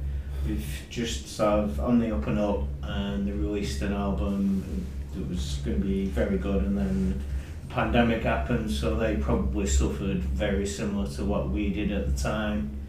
we've 0.47 0.83
just 0.90 1.29
sort 1.29 1.64
of 1.64 1.81
on 1.81 1.99
the 1.99 2.14
up 2.14 2.27
and 2.27 2.38
up, 2.38 2.64
and 2.83 3.27
they 3.27 3.33
released 3.33 3.83
an 3.83 3.93
album 3.93 4.87
that 5.14 5.29
was 5.29 5.57
going 5.64 5.81
to 5.81 5.87
be 5.87 6.07
very 6.07 6.38
good, 6.38 6.64
and 6.64 6.77
then 6.77 7.23
the 7.69 7.75
pandemic 7.75 8.23
happened, 8.23 8.71
so 8.71 8.97
they 8.97 9.16
probably 9.16 9.66
suffered 9.66 10.19
very 10.19 10.66
similar 10.66 11.07
to 11.09 11.25
what 11.25 11.51
we 11.51 11.71
did 11.71 11.90
at 11.93 12.14
the 12.14 12.23
time, 12.23 12.80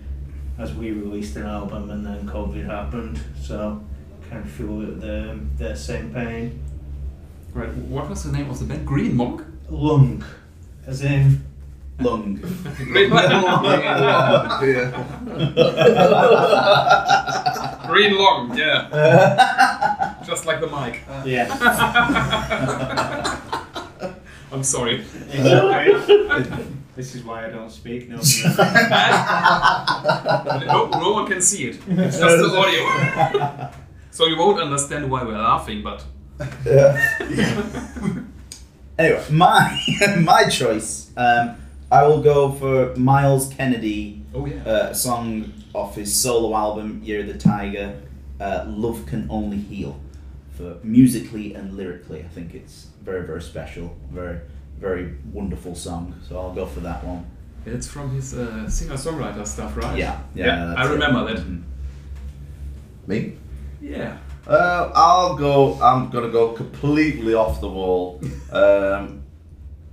as 0.61 0.73
we 0.73 0.91
released 0.91 1.35
an 1.35 1.45
album, 1.45 1.89
and 1.89 2.05
then 2.05 2.25
COVID 2.27 2.65
happened. 2.65 3.19
So 3.41 3.81
kind 4.29 4.45
of 4.45 4.51
feel 4.51 4.77
the 4.77 4.85
they're, 4.85 5.35
they're 5.57 5.75
same 5.75 6.13
pain. 6.13 6.61
Right, 7.53 7.73
what 7.75 8.09
was 8.09 8.23
the 8.23 8.31
name 8.31 8.49
of 8.49 8.59
the 8.59 8.65
band? 8.65 8.85
Green 8.85 9.17
Monk? 9.17 9.43
Lung, 9.69 10.23
as 10.85 11.01
in 11.01 11.43
Lung. 11.99 12.35
Green, 12.75 13.09
Green 17.87 18.17
Long, 18.17 18.57
yeah. 18.57 20.15
Just 20.25 20.45
like 20.45 20.61
the 20.61 20.67
mic. 20.67 21.01
yeah. 21.25 21.47
I'm 24.51 24.63
sorry. 24.63 25.03
this 26.95 27.15
is 27.15 27.23
why 27.23 27.45
I 27.45 27.49
don't 27.49 27.71
speak. 27.71 28.09
No. 28.09 28.17
no, 30.65 30.89
no 30.99 31.13
one 31.13 31.27
can 31.27 31.41
see 31.41 31.69
it. 31.69 31.79
It's 31.87 32.19
just 32.19 32.37
the 32.37 32.57
audio. 32.57 33.71
so 34.11 34.25
you 34.27 34.37
won't 34.37 34.59
understand 34.59 35.09
why 35.09 35.23
we're 35.23 35.37
laughing, 35.37 35.83
but 35.83 36.03
Anyway, 38.99 39.23
my 39.29 39.81
my 40.19 40.49
choice. 40.49 41.11
Um, 41.15 41.55
I 41.91 42.03
will 42.03 42.21
go 42.21 42.51
for 42.51 42.95
Myles 42.95 43.53
Kennedy, 43.53 44.21
oh 44.33 44.45
yeah. 44.45 44.63
uh, 44.63 44.89
a 44.91 44.95
song 44.95 45.53
off 45.73 45.95
his 45.95 46.13
solo 46.15 46.55
album 46.55 47.01
Year 47.03 47.21
of 47.21 47.27
the 47.27 47.37
Tiger. 47.37 48.01
Uh, 48.39 48.65
Love 48.67 49.05
can 49.05 49.27
only 49.29 49.57
heal. 49.57 49.99
For 50.57 50.77
musically 50.83 51.53
and 51.53 51.75
lyrically, 51.75 52.19
I 52.19 52.27
think 52.27 52.53
it's 52.53 52.87
very 53.01 53.25
very 53.25 53.41
special, 53.41 53.95
very 54.11 54.41
very 54.81 55.13
wonderful 55.31 55.75
song. 55.75 56.13
So 56.27 56.37
I'll 56.39 56.53
go 56.53 56.65
for 56.65 56.79
that 56.81 57.03
one. 57.05 57.25
It's 57.65 57.87
from 57.87 58.09
his 58.15 58.33
uh, 58.33 58.67
singer-songwriter 58.67 59.45
stuff, 59.45 59.77
right? 59.77 59.95
Yeah, 59.97 60.19
yeah, 60.33 60.45
Yeah, 60.47 60.65
that's 60.65 60.79
I 60.79 60.85
it. 60.89 60.93
remember 60.93 61.33
that. 61.33 61.43
Mhm. 61.45 61.61
Me? 63.07 63.37
Yeah. 63.79 64.17
Uh, 64.47 64.91
I'll 64.95 65.35
go. 65.37 65.79
I'm 65.81 66.09
gonna 66.09 66.29
go 66.31 66.53
completely 66.53 67.33
off 67.35 67.61
the 67.61 67.69
wall. 67.69 68.19
Um, 68.51 69.21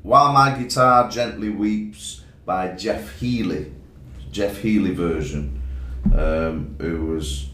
While 0.03 0.33
my 0.33 0.57
guitar 0.59 1.11
gently 1.11 1.51
weeps 1.51 2.25
by 2.47 2.69
Jeff 2.69 3.21
Healey, 3.21 3.71
Jeff 4.33 4.57
Healey 4.63 4.95
version. 4.95 5.61
Um, 6.15 6.77
who 6.81 7.07
was, 7.07 7.51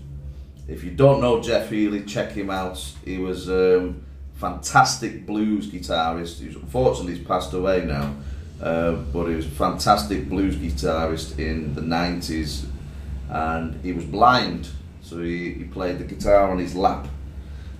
if 0.68 0.84
you 0.84 0.92
don't 0.92 1.20
know 1.20 1.40
Jeff 1.42 1.70
Healey, 1.70 2.04
check 2.04 2.30
him 2.32 2.50
out. 2.50 2.78
He 3.04 3.18
was 3.18 3.48
um, 3.50 4.04
fantastic 4.34 5.26
blues 5.26 5.70
guitarist. 5.70 6.40
He's 6.40 6.56
unfortunately 6.56 7.16
he's 7.16 7.26
passed 7.26 7.52
away 7.52 7.84
now, 7.84 8.14
uh, 8.62 8.92
but 8.92 9.26
he 9.26 9.34
was 9.34 9.46
a 9.46 9.50
fantastic 9.50 10.28
blues 10.28 10.56
guitarist 10.56 11.38
in 11.38 11.74
the 11.74 11.80
nineties, 11.82 12.66
and 13.28 13.80
he 13.82 13.92
was 13.92 14.04
blind, 14.04 14.68
so 15.02 15.20
he, 15.22 15.54
he 15.54 15.64
played 15.64 15.98
the 15.98 16.04
guitar 16.04 16.50
on 16.50 16.58
his 16.58 16.74
lap, 16.74 17.06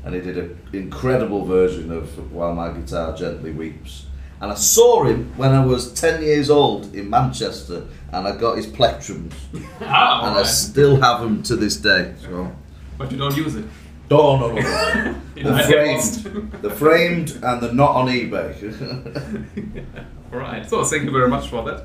and 0.05 0.15
he 0.15 0.21
did 0.21 0.39
an 0.39 0.59
incredible 0.73 1.45
version 1.45 1.91
of 1.91 2.33
While 2.33 2.55
My 2.55 2.71
Guitar 2.73 3.17
Gently 3.17 3.51
Weeps. 3.51 4.07
And 4.41 4.51
I 4.53 4.57
saw 4.57 5.05
him 5.05 5.33
when 5.37 5.53
I 5.53 5.65
was 5.65 5.93
ten 5.95 6.23
years 6.23 6.51
old 6.51 6.95
in 6.95 7.09
Manchester, 7.09 7.85
and 8.13 8.27
I 8.29 8.37
got 8.37 8.57
his 8.57 8.67
plectrums, 8.67 9.33
Ah, 9.81 10.29
and 10.29 10.39
I 10.39 10.43
still 10.43 11.01
have 11.01 11.21
them 11.21 11.43
to 11.45 11.57
this 11.57 11.77
day. 11.77 12.15
So. 12.21 12.53
But 12.99 13.11
you 13.11 13.17
don't 13.17 13.37
use 13.37 13.55
it. 13.55 13.65
No, 14.11 14.37
no, 14.37 14.49
no, 14.49 14.55
no. 14.55 15.15
It 15.37 15.45
The 15.45 15.51
might 15.51 15.69
get 15.69 15.87
lost. 15.97 16.21
framed, 16.23 16.53
the 16.63 16.71
framed, 16.71 17.31
and 17.43 17.63
they're 17.63 17.73
not 17.73 17.91
on 17.97 18.07
eBay. 18.09 18.55
Alright, 20.33 20.69
so 20.69 20.85
thank 20.85 21.05
you 21.05 21.11
very 21.11 21.29
much 21.29 21.49
for 21.49 21.65
that. 21.65 21.85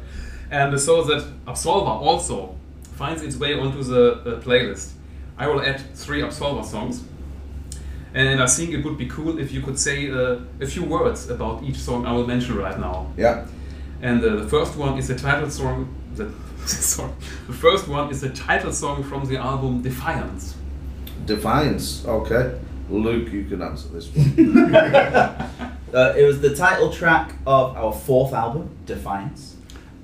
And 0.52 0.80
so 0.80 1.04
that 1.04 1.24
Absolva 1.46 1.88
also 2.02 2.56
finds 2.96 3.22
its 3.22 3.38
way 3.38 3.54
onto 3.54 3.82
the 3.84 4.12
uh, 4.14 4.42
playlist. 4.42 4.92
I 5.38 5.48
will 5.48 5.62
add 5.62 5.80
three 5.96 6.22
Absolva 6.22 6.66
songs. 6.66 7.04
And 8.14 8.42
I 8.42 8.48
think 8.48 8.72
it 8.72 8.84
would 8.84 8.98
be 8.98 9.06
cool 9.06 9.38
if 9.40 9.52
you 9.52 9.62
could 9.62 9.78
say 9.80 10.10
uh, 10.12 10.40
a 10.60 10.66
few 10.66 10.84
words 10.84 11.30
about 11.30 11.64
each 11.64 11.78
song 11.78 12.06
I 12.06 12.12
will 12.12 12.26
mention 12.28 12.56
right 12.56 12.80
now. 12.80 13.12
yeah. 13.18 13.46
And 14.02 14.24
uh, 14.24 14.38
the 14.38 14.48
first 14.48 14.76
one 14.78 14.98
is 14.98 15.08
the 15.10 15.16
title 15.16 15.50
song. 15.50 15.94
The, 16.16 16.32
sorry, 16.66 17.12
the 17.48 17.54
first 17.54 17.88
one 17.88 18.10
is 18.10 18.22
the 18.22 18.30
title 18.30 18.72
song 18.72 19.04
from 19.04 19.26
the 19.26 19.38
album 19.38 19.82
Defiance. 19.82 20.56
Defiance. 21.30 22.04
Okay. 22.06 22.60
Luke, 22.89 23.32
you 23.32 23.46
can 23.46 23.62
answer 23.62 23.88
this 23.89 24.10
one. 24.13 24.76
Uh, 25.92 26.13
it 26.15 26.24
was 26.24 26.39
the 26.39 26.56
title 26.56 26.92
track 26.94 27.34
of 27.48 27.76
our 27.76 27.92
fourth 27.92 28.32
album, 28.32 28.70
Defiance, 28.86 29.56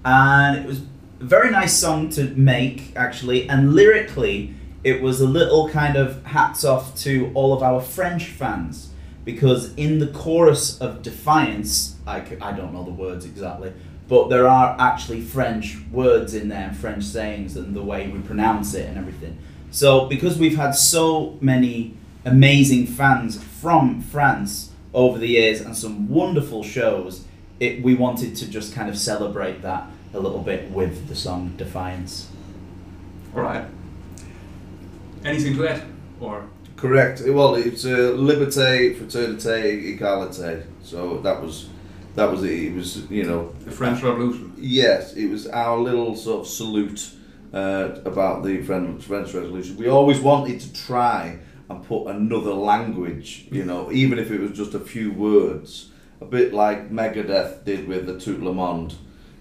and 0.04 0.58
it 0.58 0.66
was 0.66 0.80
a 1.22 1.24
very 1.24 1.52
nice 1.52 1.78
song 1.78 2.10
to 2.10 2.24
make, 2.36 2.92
actually. 2.96 3.48
And 3.48 3.76
lyrically, 3.76 4.56
it 4.84 5.04
was 5.04 5.22
a 5.22 5.28
little 5.28 5.70
kind 5.70 5.96
of 5.96 6.26
hats 6.26 6.66
off 6.66 6.96
to 7.02 7.30
all 7.36 7.54
of 7.54 7.62
our 7.62 7.80
French 7.82 8.26
fans 8.30 8.90
because 9.26 9.76
in 9.76 10.00
the 10.00 10.08
chorus 10.08 10.80
of 10.82 11.04
Defiance, 11.04 11.98
I, 12.08 12.26
c- 12.28 12.38
I 12.42 12.52
don't 12.54 12.74
know 12.74 12.84
the 12.84 12.90
words 12.90 13.24
exactly, 13.24 13.72
but 14.08 14.30
there 14.30 14.48
are 14.48 14.76
actually 14.80 15.22
French 15.22 15.78
words 15.92 16.34
in 16.34 16.50
there, 16.50 16.74
French 16.74 17.04
sayings, 17.04 17.56
and 17.58 17.76
the 17.76 17.84
way 17.84 18.08
we 18.08 18.18
pronounce 18.22 18.74
it 18.74 18.90
and 18.90 18.98
everything. 18.98 19.38
So, 19.76 20.06
because 20.06 20.38
we've 20.38 20.56
had 20.56 20.72
so 20.72 21.38
many 21.42 21.96
amazing 22.24 22.88
fans 22.88 23.44
from 23.44 24.00
France 24.00 24.72
over 24.94 25.20
the 25.20 25.28
years 25.28 25.60
and 25.60 25.76
some 25.76 26.08
wonderful 26.08 26.64
shows, 26.64 27.26
it, 27.60 27.84
we 27.84 27.94
wanted 27.94 28.38
to 28.38 28.50
just 28.50 28.74
kind 28.74 28.88
of 28.88 28.98
celebrate 28.98 29.62
that 29.64 29.88
a 30.14 30.20
little 30.22 30.40
bit 30.40 30.72
with 30.72 31.10
the 31.10 31.16
song 31.16 31.56
Defiance. 31.58 32.30
Alright. 33.36 33.66
Anything 35.26 35.58
to 35.58 35.68
add? 35.68 35.84
Or 36.22 36.48
Correct. 36.78 37.24
Well, 37.28 37.56
it's 37.56 37.84
uh, 37.84 38.16
liberté, 38.16 38.98
fraternité, 38.98 40.00
égalité. 40.00 40.64
So 40.84 41.18
that 41.18 41.42
was, 41.42 41.68
that 42.16 42.32
was 42.32 42.46
it. 42.46 42.52
It 42.52 42.76
was, 42.76 43.12
you 43.12 43.26
know, 43.26 43.54
the 43.66 43.72
French 43.72 44.02
Revolution? 44.02 44.54
Yes, 44.58 45.16
it 45.16 45.30
was 45.30 45.48
our 45.48 45.78
little 45.78 46.16
sort 46.16 46.40
of 46.40 46.48
salute 46.48 47.12
uh, 47.56 48.02
about 48.04 48.44
the 48.44 48.62
French, 48.62 49.06
French 49.06 49.34
Revolution. 49.34 49.78
We 49.78 49.88
always 49.88 50.20
wanted 50.20 50.60
to 50.60 50.74
try 50.74 51.40
and 51.70 51.84
put 51.84 52.08
another 52.08 52.54
language, 52.54 53.48
you 53.50 53.64
know, 53.64 53.92
even 53.92 54.20
if 54.20 54.30
it 54.30 54.40
was 54.40 54.52
just 54.52 54.74
a 54.74 54.80
few 54.80 55.12
words, 55.12 55.90
a 56.20 56.26
bit 56.26 56.54
like 56.54 56.92
Megadeth 56.92 57.64
did 57.64 57.88
with 57.88 58.06
the 58.06 58.20
Tout 58.20 58.44
le 58.44 58.54
Monde. 58.54 58.96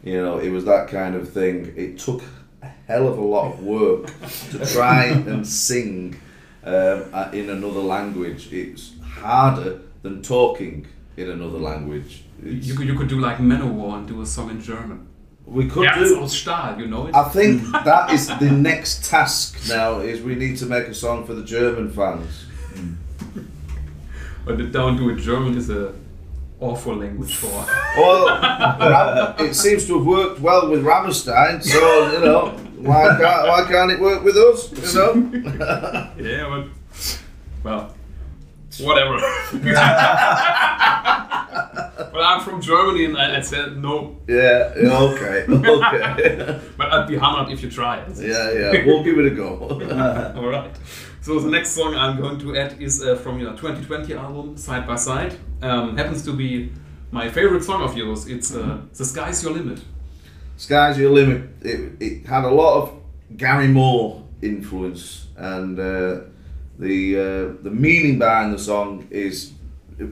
You 0.04 0.22
know, 0.22 0.38
it 0.38 0.50
was 0.50 0.64
that 0.64 0.88
kind 0.88 1.16
of 1.16 1.32
thing. 1.32 1.74
It 1.76 1.98
took 1.98 2.22
a 2.62 2.68
hell 2.86 3.08
of 3.08 3.18
a 3.18 3.24
lot 3.24 3.52
of 3.52 3.62
work 3.62 4.06
to 4.50 4.64
try 4.64 5.06
and 5.06 5.46
sing 5.46 6.20
um, 6.62 7.04
uh, 7.12 7.30
in 7.32 7.50
another 7.50 7.80
language. 7.80 8.52
It's 8.52 8.92
harder 9.02 9.80
than 10.02 10.22
talking 10.22 10.86
in 11.16 11.30
another 11.30 11.58
language. 11.58 12.24
You 12.42 12.74
could, 12.74 12.86
you 12.86 12.96
could 12.96 13.08
do 13.08 13.20
like 13.20 13.38
Manowar 13.38 13.98
and 13.98 14.06
do 14.06 14.20
a 14.22 14.26
song 14.26 14.50
in 14.50 14.62
German. 14.62 15.08
We 15.46 15.68
could 15.68 15.86
Herz 15.86 16.08
do. 16.08 16.20
aus 16.22 16.32
Stahl, 16.32 16.80
you 16.80 16.86
know 16.86 17.06
it? 17.06 17.14
I 17.14 17.28
think 17.28 17.62
that 17.84 18.10
is 18.10 18.28
the 18.38 18.50
next 18.50 19.04
task 19.04 19.68
now. 19.68 20.00
Is 20.00 20.22
we 20.22 20.34
need 20.34 20.56
to 20.58 20.66
make 20.66 20.86
a 20.88 20.94
song 20.94 21.26
for 21.26 21.34
the 21.34 21.44
German 21.44 21.90
fans. 21.90 22.46
But 24.44 24.72
don't 24.72 24.96
do 24.96 25.08
it. 25.10 25.16
German 25.16 25.56
is 25.56 25.70
a 25.70 25.94
awful 26.60 26.96
language 26.96 27.34
for. 27.34 27.66
Well, 27.96 29.36
it 29.38 29.54
seems 29.54 29.86
to 29.86 29.98
have 29.98 30.06
worked 30.06 30.40
well 30.40 30.68
with 30.68 30.84
Rammstein, 30.84 31.62
so 31.62 32.12
you 32.12 32.20
know 32.24 32.48
why 32.76 33.06
can't 33.20 33.48
why 33.48 33.64
can't 33.68 33.90
it 33.92 34.00
work 34.00 34.24
with 34.24 34.36
us? 34.36 34.72
You 34.72 34.98
know. 34.98 36.10
yeah, 36.18 36.48
but 36.50 37.18
well, 37.62 37.94
whatever. 38.80 39.18
Well, 42.12 42.22
I'm 42.24 42.40
from 42.40 42.60
Germany, 42.60 43.04
and 43.06 43.16
I, 43.16 43.36
I 43.38 43.40
said 43.40 43.76
no, 43.76 44.16
Yeah. 44.28 44.72
Okay. 44.76 45.44
Okay. 45.48 46.60
but 46.76 46.92
I'd 46.92 47.08
be 47.08 47.16
hammered 47.16 47.52
if 47.52 47.62
you 47.62 47.70
try 47.70 47.98
it. 47.98 48.16
Yeah. 48.16 48.50
Yeah. 48.52 48.86
We'll 48.86 49.02
give 49.04 49.18
it 49.18 49.26
a 49.32 49.34
go. 49.34 49.58
All 50.36 50.48
right. 50.48 50.74
So 51.20 51.38
the 51.40 51.48
next 51.50 51.70
song 51.70 51.94
I'm 51.94 52.20
going 52.20 52.38
to 52.40 52.56
add 52.56 52.80
is 52.82 53.02
uh, 53.02 53.16
from 53.16 53.38
your 53.40 53.52
2020 53.52 54.12
album, 54.14 54.56
Side 54.56 54.86
by 54.86 54.96
Side. 54.96 55.34
Um, 55.62 55.96
happens 55.96 56.22
to 56.24 56.32
be 56.32 56.70
my 57.10 57.30
favorite 57.30 57.64
song 57.64 57.82
of 57.82 57.96
yours. 57.96 58.26
It's 58.26 58.54
uh, 58.54 58.80
"The 58.92 59.04
Sky's 59.04 59.42
Your 59.42 59.52
Limit." 59.54 59.80
Sky's 60.56 60.98
your 60.98 61.10
limit. 61.10 61.42
It, 61.62 61.92
it 62.00 62.26
had 62.26 62.44
a 62.44 62.50
lot 62.50 62.82
of 62.82 62.92
Gary 63.36 63.66
Moore 63.68 64.22
influence, 64.42 65.26
and 65.36 65.78
uh, 65.78 66.20
the 66.78 67.16
uh, 67.18 67.62
the 67.62 67.70
meaning 67.72 68.18
behind 68.18 68.54
the 68.54 68.58
song 68.58 69.06
is 69.10 69.53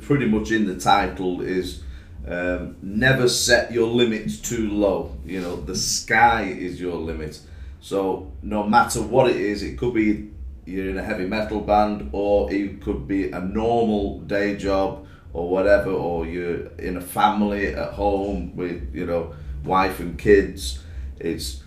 pretty 0.01 0.27
much 0.27 0.51
in 0.51 0.67
the 0.67 0.79
title. 0.79 1.41
Is 1.41 1.83
um, 2.27 2.77
never 2.83 3.29
set 3.29 3.73
your 3.73 3.89
limits 3.89 4.39
too 4.39 4.71
low. 4.71 5.17
You 5.25 5.41
know, 5.41 5.57
the 5.57 5.77
sky 5.77 6.45
is 6.45 6.81
your 6.81 6.97
limit. 6.97 7.41
So 7.81 8.33
no 8.43 8.63
matter 8.63 9.03
what 9.03 9.31
it 9.31 9.37
is, 9.37 9.63
it 9.63 9.77
could 9.77 9.95
be 9.95 10.31
you're 10.65 10.91
in 10.91 10.99
a 10.99 11.03
heavy 11.03 11.27
metal 11.27 11.61
band, 11.61 12.11
or 12.13 12.53
it 12.53 12.81
could 12.81 13.09
be 13.09 13.31
a 13.31 13.41
normal 13.41 14.21
day 14.21 14.57
job, 14.57 15.07
or 15.33 15.49
whatever, 15.49 15.91
or 15.91 16.27
you're 16.27 16.67
in 16.79 16.97
a 16.97 17.01
family 17.01 17.69
at 17.69 17.93
home 17.95 18.55
with 18.55 18.95
you 18.95 19.07
know 19.07 19.35
wife 19.65 20.01
and 20.01 20.19
kids. 20.19 20.79
It's 21.19 21.63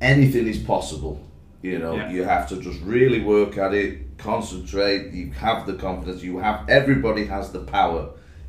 anything 0.00 0.46
is 0.46 0.58
possible. 0.58 1.29
You 1.62 1.78
know, 1.78 1.94
Yeah. 1.94 2.10
you 2.10 2.24
have 2.24 2.48
to 2.48 2.56
just 2.56 2.80
really 2.82 3.20
work 3.20 3.58
at 3.58 3.74
it, 3.74 4.16
concentrate. 4.18 5.12
You 5.12 5.30
have 5.32 5.66
the 5.66 5.74
confidence. 5.74 6.22
You 6.22 6.38
have 6.38 6.68
everybody 6.68 7.26
has 7.26 7.52
the 7.52 7.60
power 7.60 8.08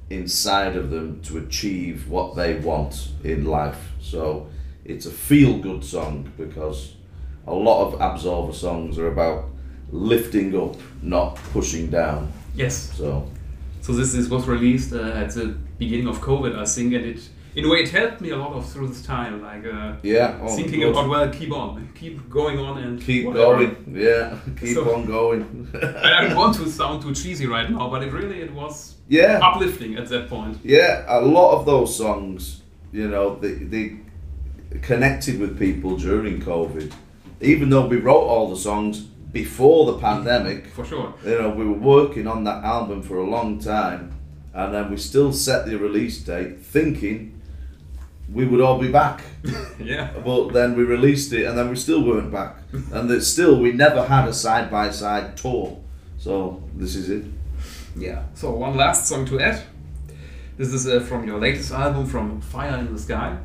inside 0.09 0.75
of 0.75 0.89
them 0.91 1.19
to 1.23 1.37
achieve 1.37 2.07
what 2.09 2.35
they 2.35 2.55
want 2.59 3.09
in 3.23 3.45
life. 3.45 3.91
So 3.99 4.47
it's 4.85 5.05
a 5.05 5.11
feel 5.11 5.57
good 5.57 5.83
song 5.83 6.31
because 6.37 6.93
a 7.47 7.53
lot 7.53 7.85
of 7.87 7.99
Absolva 7.99 8.53
songs 8.53 8.97
are 8.97 9.07
about 9.07 9.45
lifting 9.91 10.55
up, 10.55 10.75
not 11.01 11.35
pushing 11.53 11.87
down. 11.87 12.31
Yes. 12.55 12.93
So 12.97 13.25
So 13.81 13.93
this 13.93 14.13
is 14.13 14.29
was 14.29 14.47
released 14.47 14.93
uh, 14.93 15.23
at 15.23 15.31
the 15.33 15.55
beginning 15.79 16.07
of 16.07 16.19
COVID, 16.21 16.55
I 16.57 16.65
think, 16.65 16.93
and 16.93 17.05
it 17.05 17.29
in 17.55 17.65
a 17.65 17.69
way 17.69 17.79
it 17.79 17.89
helped 17.89 18.21
me 18.21 18.29
a 18.29 18.37
lot 18.37 18.53
of 18.53 18.69
through 18.69 18.87
this 18.87 19.03
time, 19.05 19.41
like 19.41 19.65
uh, 19.65 19.93
yeah, 20.03 20.39
oh, 20.41 20.55
thinking 20.55 20.83
about 20.83 21.09
well, 21.09 21.29
keep 21.29 21.51
on, 21.51 21.89
keep 21.95 22.29
going 22.29 22.57
on, 22.59 22.77
and 22.77 23.01
keep 23.01 23.25
whatever. 23.25 23.57
going. 23.65 23.95
Yeah, 23.95 24.37
keep 24.59 24.75
So- 24.75 24.93
on 24.95 25.05
going. 25.05 25.67
I 26.05 26.21
don't 26.21 26.35
want 26.35 26.55
to 26.57 26.69
sound 26.69 27.01
too 27.01 27.13
cheesy 27.13 27.47
right 27.47 27.69
now, 27.69 27.89
but 27.89 28.03
it 28.03 28.11
really 28.13 28.41
it 28.41 28.53
was 28.53 28.95
yeah, 29.09 29.39
uplifting 29.43 29.95
at 29.97 30.07
that 30.09 30.29
point. 30.29 30.59
Yeah, 30.63 31.03
a 31.07 31.19
lot 31.21 31.57
of 31.59 31.65
those 31.65 31.95
songs, 31.95 32.61
you 32.93 33.07
know, 33.09 33.35
they, 33.35 33.53
they 33.53 33.97
connected 34.81 35.39
with 35.39 35.59
people 35.59 35.97
during 35.97 36.41
COVID. 36.41 36.93
Even 37.41 37.69
though 37.69 37.87
we 37.87 37.97
wrote 37.97 38.21
all 38.23 38.49
the 38.49 38.55
songs 38.55 38.99
before 39.01 39.91
the 39.91 39.97
pandemic, 39.97 40.67
For 40.67 40.85
sure. 40.85 41.13
you 41.25 41.37
know, 41.41 41.49
we 41.49 41.65
were 41.65 41.73
working 41.77 42.27
on 42.27 42.43
that 42.45 42.63
album 42.63 43.01
for 43.01 43.17
a 43.17 43.29
long 43.29 43.59
time, 43.59 44.13
and 44.53 44.73
then 44.73 44.91
we 44.91 44.97
still 44.97 45.33
set 45.33 45.65
the 45.65 45.77
release 45.77 46.19
date 46.23 46.59
thinking 46.61 47.30
we 48.33 48.45
would 48.45 48.61
all 48.61 48.79
be 48.79 48.91
back. 48.91 49.21
Yeah. 49.79 50.11
But 50.23 50.49
then 50.53 50.75
we 50.77 50.83
released 50.83 51.33
it, 51.33 51.45
and 51.47 51.57
then 51.57 51.67
we 51.69 51.75
still 51.75 52.03
weren't 52.03 52.31
back, 52.31 52.57
and 52.71 53.09
that 53.09 53.21
still 53.23 53.59
we 53.59 53.71
never 53.71 54.03
had 54.05 54.27
a 54.27 54.33
side 54.33 54.69
by 54.69 54.91
side 54.91 55.35
tour. 55.35 55.79
So 56.19 56.61
this 56.75 56.95
is 56.95 57.09
it. 57.09 57.25
Yeah. 57.97 58.23
So 58.35 58.51
one 58.51 58.77
last 58.77 59.07
song 59.07 59.25
to 59.25 59.39
add. 59.39 59.63
This 60.57 60.71
is 60.71 60.87
uh, 60.87 60.99
from 60.99 61.25
your 61.25 61.39
latest 61.39 61.71
album, 61.71 62.05
from 62.05 62.39
Fire 62.41 62.77
in 62.77 62.93
the 62.93 62.99
Sky. 62.99 63.37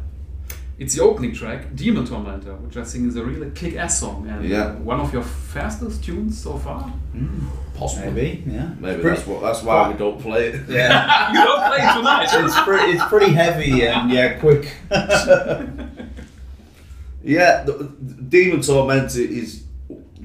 It's 0.79 0.95
the 0.95 1.03
opening 1.03 1.33
track, 1.35 1.75
Demon 1.75 2.05
Tormentor, 2.05 2.55
which 2.57 2.77
I 2.77 2.85
think 2.85 3.09
is 3.09 3.17
a 3.17 3.25
really 3.25 3.51
kick-ass 3.51 3.99
song 3.99 4.29
and 4.29 4.47
Yeah. 4.47 4.75
one 4.75 5.01
of 5.01 5.11
your 5.13 5.23
fastest 5.23 6.05
tunes 6.05 6.39
so 6.43 6.59
far. 6.59 6.93
Mm. 7.15 7.41
Possibly. 7.75 8.11
Maybe, 8.13 8.45
yeah. 8.47 8.71
Maybe 8.79 9.01
Pretty- 9.01 9.17
that's 9.17 9.27
what. 9.27 9.41
That's 9.43 9.63
why 9.63 9.89
we 9.91 9.97
don't 9.97 10.21
play 10.21 10.49
it. 10.49 10.69
Yeah. 10.69 11.33
you 11.33 11.43
don't 11.45 11.65
play 11.67 11.79
it 11.79 11.95
tonight. 11.97 12.29
it's, 12.31 12.61
pretty, 12.61 12.93
it's 12.93 13.05
pretty 13.07 13.33
heavy 13.33 13.87
and 13.87 14.11
yeah, 14.11 14.39
quick. 14.39 14.71
Yeah, 17.23 17.65
the, 17.65 17.73
the 17.73 18.23
Demon 18.23 18.61
Tormentor 18.63 19.19
is 19.21 19.65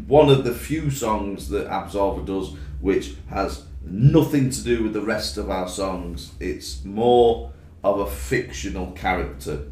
one 0.05 0.29
of 0.29 0.43
the 0.43 0.53
few 0.53 0.91
songs 0.91 1.49
that 1.49 1.67
Absolva 1.67 2.23
does 2.25 2.53
which 2.79 3.15
has 3.29 3.63
nothing 3.83 4.49
to 4.51 4.63
do 4.63 4.83
with 4.83 4.93
the 4.93 5.01
rest 5.01 5.37
of 5.37 5.49
our 5.49 5.67
songs. 5.67 6.31
It's 6.39 6.83
more 6.85 7.51
of 7.83 7.99
a 7.99 8.05
fictional 8.07 8.91
character. 8.91 9.63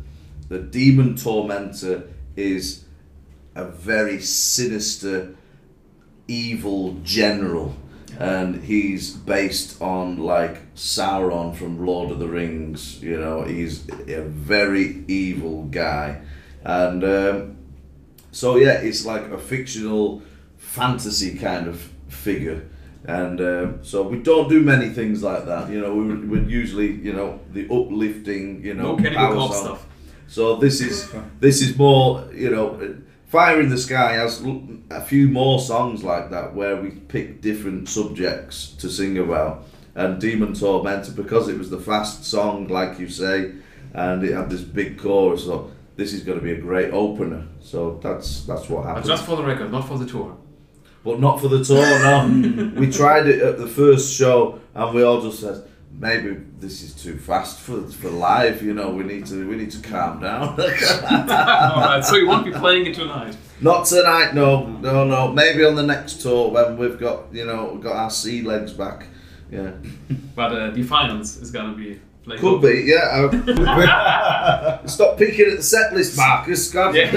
The 0.50 0.60
Demon 0.60 1.16
Tormentor 1.16 2.04
is 2.36 2.86
a 3.56 3.66
very 3.66 4.20
sinister, 4.20 5.36
evil 6.28 6.98
general. 7.04 7.76
And 8.18 8.64
he's 8.64 9.12
based 9.14 9.82
on 9.82 10.18
like 10.18 10.74
Sauron 10.76 11.56
from 11.56 11.86
Lord 11.86 12.12
of 12.12 12.20
the 12.20 12.28
Rings. 12.28 13.02
You 13.02 13.20
know, 13.20 13.44
he's 13.44 13.88
a 14.08 14.22
very 14.24 15.06
evil 15.08 15.66
guy, 15.66 16.22
and 16.64 17.04
um, 17.04 17.58
so 18.32 18.58
yeah, 18.58 18.74
it's 18.74 19.06
like 19.06 19.32
a 19.32 19.38
fictional 19.38 20.22
fantasy 20.58 21.38
kind 21.38 21.68
of 21.68 21.80
figure. 22.10 22.68
And 23.06 23.40
uh, 23.40 23.84
so 23.84 24.04
we 24.04 24.20
don't 24.20 24.50
do 24.50 24.62
many 24.62 24.90
things 24.90 25.24
like 25.24 25.46
that. 25.46 25.70
You 25.70 25.80
know, 25.80 25.96
we 25.96 26.14
would 26.14 26.52
usually 26.52 26.92
you 26.92 27.14
know 27.14 27.40
the 27.54 27.66
uplifting 27.70 28.66
you 28.66 28.74
know 28.74 28.96
No 28.96 28.98
Cannibal 28.98 29.16
power 29.16 29.36
Corpse 29.36 29.60
stuff. 29.60 29.86
So 30.30 30.56
this 30.58 30.80
is 30.80 31.12
this 31.40 31.62
is 31.62 31.76
more 31.78 32.30
you 32.34 32.52
know, 32.52 32.96
Fire 33.28 33.60
in 33.60 33.70
the 33.70 33.78
Sky 33.78 34.14
has 34.14 34.44
a 34.92 35.02
few 35.02 35.28
more 35.28 35.60
songs 35.60 36.04
like 36.04 36.30
that 36.30 36.56
where 36.56 36.76
we 36.82 36.92
pick 36.92 37.42
different 37.42 37.90
subjects 37.90 38.74
to 38.78 38.90
sing 38.90 39.18
about. 39.18 39.66
And 39.96 40.22
Demon 40.22 40.54
Tormentor 40.54 41.12
because 41.14 41.50
it 41.50 41.58
was 41.58 41.70
the 41.70 41.80
fast 41.80 42.24
song, 42.24 42.68
like 42.68 43.00
you 43.00 43.10
say, 43.10 43.54
and 43.94 44.24
it 44.24 44.34
had 44.34 44.50
this 44.50 44.62
big 44.62 44.98
chorus. 45.00 45.44
So 45.46 45.72
this 45.96 46.14
is 46.14 46.22
going 46.24 46.38
to 46.38 46.44
be 46.44 46.52
a 46.54 46.62
great 46.62 46.94
opener. 46.94 47.48
So 47.60 48.00
that's 48.02 48.46
that's 48.46 48.70
what 48.70 48.84
But 48.84 48.88
happened. 48.90 49.06
just 49.08 49.26
for 49.26 49.36
the 49.36 49.44
record, 49.44 49.72
not 49.72 49.88
for 49.88 49.98
the 49.98 50.06
tour. 50.06 50.38
But 51.04 51.20
not 51.20 51.42
for 51.42 51.48
the 51.48 51.64
tour, 51.64 51.82
no. 52.04 52.72
we 52.80 52.92
tried 52.92 53.28
it 53.28 53.42
at 53.42 53.58
the 53.58 53.68
first 53.68 54.14
show, 54.14 54.60
and 54.76 54.94
we 54.94 55.02
all 55.02 55.22
just 55.22 55.40
said, 55.40 55.64
maybe 55.98 56.38
this 56.60 56.82
is 56.82 56.94
too 56.94 57.18
fast 57.18 57.60
for 57.60 57.82
for 57.88 58.10
live. 58.10 58.62
You 58.62 58.74
know, 58.74 58.90
we 58.92 59.04
need 59.04 59.26
to 59.28 59.48
we 59.48 59.56
need 59.56 59.72
to 59.72 59.82
calm 59.82 60.20
down. 60.22 60.60
Alright, 60.60 62.06
so 62.06 62.16
you 62.16 62.28
won't 62.28 62.46
be 62.46 62.52
playing 62.52 62.88
it 62.88 62.96
tonight. 62.96 63.36
not 63.62 63.86
tonight, 63.86 64.34
no, 64.34 64.66
no, 64.68 65.04
no. 65.06 65.32
Maybe 65.32 65.64
on 65.66 65.76
the 65.76 65.84
next 65.84 66.22
tour 66.22 66.52
when 66.52 66.78
we've 66.78 67.00
got 67.00 67.34
you 67.34 67.46
know 67.46 67.72
we've 67.74 67.84
got 67.84 67.96
our 67.96 68.10
sea 68.10 68.42
legs 68.42 68.74
back. 68.74 69.08
Yeah, 69.52 69.72
But 70.36 70.52
uh, 70.54 70.70
Defiance 70.72 71.38
is 71.38 71.50
gonna 71.52 71.76
be 71.76 72.00
playing. 72.24 72.40
could 72.42 72.62
be. 72.62 72.84
Yeah. 72.86 73.30
uh, 73.32 74.86
Stop 74.86 75.18
peeking 75.18 75.48
at 75.52 75.58
the 75.58 75.64
set 75.64 75.94
list, 75.94 76.16
Marcus. 76.16 76.72
God. 76.72 76.94
Yeah. 76.96 77.12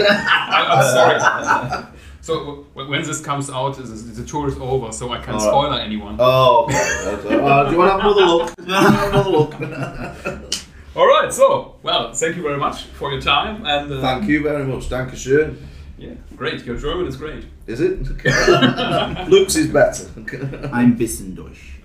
I'm 0.50 0.82
sorry. 0.82 1.86
So 2.22 2.66
when 2.74 3.02
this 3.02 3.20
comes 3.20 3.50
out, 3.50 3.76
the, 3.76 3.82
the 3.82 4.24
tour 4.24 4.46
is 4.46 4.56
over, 4.58 4.92
so 4.92 5.10
I 5.10 5.16
can't 5.16 5.30
Alright. 5.30 5.42
spoiler 5.42 5.80
anyone. 5.80 6.16
Oh, 6.20 6.66
okay. 6.66 7.36
Uh, 7.36 7.64
do 7.64 7.72
you 7.72 7.78
want 7.78 7.90
to 7.90 7.96
have 7.96 8.00
another 8.00 8.26
look? 8.26 8.56
Do 8.56 8.62
you 8.62 8.72
wanna 8.72 8.90
have 8.90 9.08
another 9.12 9.30
look. 9.30 9.54
All 10.96 11.08
right. 11.08 11.32
So 11.32 11.74
well, 11.82 12.12
thank 12.14 12.36
you 12.36 12.42
very 12.42 12.58
much 12.58 12.84
for 12.84 13.10
your 13.10 13.20
time 13.20 13.66
and 13.66 13.92
uh, 13.92 14.00
Thank 14.00 14.28
you 14.28 14.40
very 14.44 14.64
much. 14.64 14.88
Dankeschön. 14.88 15.56
Yeah, 15.98 16.14
great. 16.36 16.64
Your 16.64 16.76
German 16.76 17.08
is 17.08 17.16
great. 17.16 17.44
Is 17.66 17.80
it? 17.80 18.02
Looks 19.28 19.56
is 19.56 19.66
better. 19.66 20.06
Ein 20.72 20.96
bisschen 20.96 21.34
durch. 21.34 21.80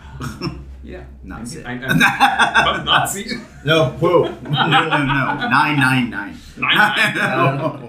Yeah. 0.84 1.06
Nazi. 1.24 1.64
Ein, 1.64 1.84
ein, 1.84 2.00
was, 2.00 2.86
Nazi? 2.86 3.40
No, 3.66 3.90
whoa. 4.00 4.30
No, 4.44 4.50
no, 4.50 5.04
no. 5.04 5.50
Nine, 5.50 5.80
nine, 5.80 6.10
nine. 6.12 6.38
Nine, 6.58 6.78
nine. 6.78 7.16
No. 7.16 7.87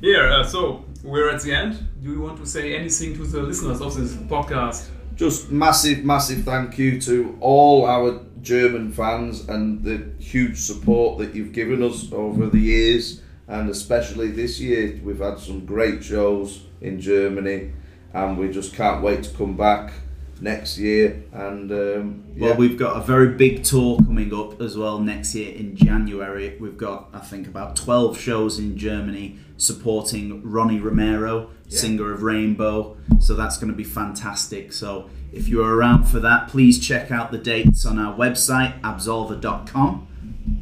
Here, 0.00 0.28
uh, 0.28 0.44
so 0.44 0.84
we're 1.02 1.30
at 1.30 1.42
the 1.42 1.52
end. 1.52 1.78
Do 2.02 2.12
you 2.12 2.20
want 2.20 2.38
to 2.38 2.46
say 2.46 2.76
anything 2.76 3.14
to 3.14 3.24
the 3.24 3.42
listeners 3.42 3.80
of 3.80 3.94
this 3.94 4.14
podcast? 4.14 4.90
just 5.16 5.50
massive, 5.50 6.04
massive 6.04 6.44
thank 6.44 6.78
you 6.78 7.00
to 7.00 7.36
all 7.40 7.86
our 7.86 8.20
German 8.42 8.92
fans 8.92 9.48
and 9.48 9.82
the 9.82 10.12
huge 10.22 10.58
support 10.58 11.18
that 11.18 11.34
you've 11.34 11.52
given 11.52 11.82
us 11.82 12.12
over 12.12 12.46
the 12.46 12.60
years, 12.60 13.22
and 13.48 13.70
especially 13.70 14.30
this 14.30 14.60
year. 14.60 15.00
We've 15.02 15.18
had 15.18 15.38
some 15.38 15.64
great 15.64 16.04
shows 16.04 16.64
in 16.82 17.00
Germany, 17.00 17.72
and 18.12 18.38
we 18.38 18.50
just 18.52 18.74
can't 18.74 19.02
wait 19.02 19.24
to 19.24 19.30
come 19.30 19.56
back 19.56 19.92
next 20.40 20.78
year. 20.78 21.24
And 21.32 21.70
um, 21.70 22.24
yeah. 22.34 22.48
Well, 22.48 22.56
we've 22.56 22.78
got 22.78 22.96
a 22.96 23.00
very 23.00 23.34
big 23.34 23.64
tour 23.64 23.98
coming 23.98 24.34
up 24.34 24.60
as 24.60 24.76
well 24.76 24.98
next 24.98 25.34
year 25.34 25.54
in 25.54 25.76
January. 25.76 26.56
We've 26.58 26.76
got, 26.76 27.08
I 27.12 27.20
think, 27.20 27.46
about 27.46 27.76
12 27.76 28.18
shows 28.18 28.58
in 28.58 28.76
Germany 28.76 29.38
supporting 29.56 30.42
Ronnie 30.42 30.80
Romero, 30.80 31.50
singer 31.68 32.12
of 32.12 32.22
Rainbow. 32.22 32.96
So 33.20 33.34
that's 33.34 33.56
going 33.56 33.70
to 33.70 33.76
be 33.76 33.84
fantastic. 33.84 34.72
So 34.72 35.08
if 35.32 35.48
you're 35.48 35.74
around 35.74 36.04
for 36.04 36.20
that, 36.20 36.48
please 36.48 36.84
check 36.84 37.10
out 37.10 37.30
the 37.30 37.38
dates 37.38 37.84
on 37.86 37.98
our 37.98 38.16
website, 38.16 38.80
absolva.com, 38.82 40.06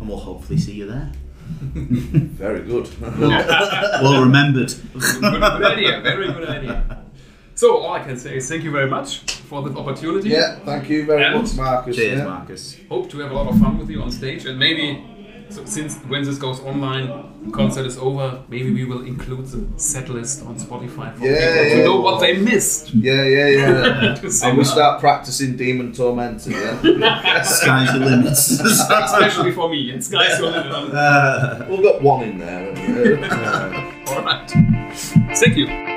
and 0.01 0.09
we'll 0.09 0.19
hopefully 0.19 0.59
see 0.59 0.73
you 0.75 0.87
there. 0.87 1.13
very 1.45 2.63
good. 2.63 2.89
well 3.01 4.23
remembered. 4.23 4.73
good, 4.95 5.21
good 5.21 5.43
idea, 5.43 6.01
very 6.01 6.33
good 6.33 6.49
idea. 6.49 7.01
So 7.55 7.77
all 7.79 7.93
I 7.93 8.01
can 8.03 8.17
say 8.17 8.37
is 8.37 8.49
thank 8.49 8.64
you 8.64 8.71
very 8.73 8.88
much 8.90 9.19
for 9.49 9.62
this 9.62 9.77
opportunity. 9.77 10.31
yeah, 10.31 10.57
thank 10.64 10.88
you 10.90 11.07
very 11.07 11.25
And- 11.25 11.43
much, 11.43 11.55
Marcus. 11.55 11.97
Cheers, 11.97 12.19
yeah. 12.19 12.25
Marcus. 12.25 12.77
Hope 12.88 13.09
to 13.11 13.19
have 13.21 13.31
a 13.31 13.35
lot 13.35 13.47
of 13.49 13.59
fun 13.61 13.79
with 13.79 13.88
you 13.90 14.03
on 14.03 14.11
stage, 14.11 14.45
and 14.47 14.59
maybe 14.59 15.05
so 15.51 15.64
since 15.67 15.99
when 16.09 16.25
this 16.25 16.37
goes 16.38 16.59
online, 16.61 17.51
concert 17.53 17.87
is 17.87 17.97
over, 17.99 18.40
maybe 18.49 18.73
we 18.73 18.85
will 18.85 19.03
include 19.07 19.47
the 19.47 19.61
set 19.77 20.09
list 20.09 20.43
on 20.45 20.57
Spotify 20.57 21.14
for 21.14 21.25
Yeah, 21.25 21.53
people 21.53 21.71
to 21.71 21.77
yeah. 21.79 21.85
know 21.85 22.01
what 22.01 22.21
they 22.21 22.37
missed. 22.38 22.93
Yeah, 22.95 23.23
yeah, 23.25 23.49
yeah. 23.49 24.19
And 24.49 24.59
we 24.59 24.64
start 24.64 24.99
practicing 25.01 25.57
Demon 25.57 25.93
Tormentor, 25.93 26.51
yeah? 26.51 27.43
Sky's 27.43 27.93
the 27.93 28.01
limits. 28.01 28.51
Especially 28.61 29.53
for 29.53 29.69
me, 29.69 29.90
it's 29.93 30.09
guys 30.09 30.38
who 30.38 30.47
live 30.47 30.67
Uh, 30.95 31.67
We've 31.69 31.83
got 31.83 32.03
one 32.03 32.23
in 32.25 32.38
there. 32.38 32.71
All 34.09 34.23
right. 34.25 34.51
Thank 35.37 35.57
you. 35.57 35.94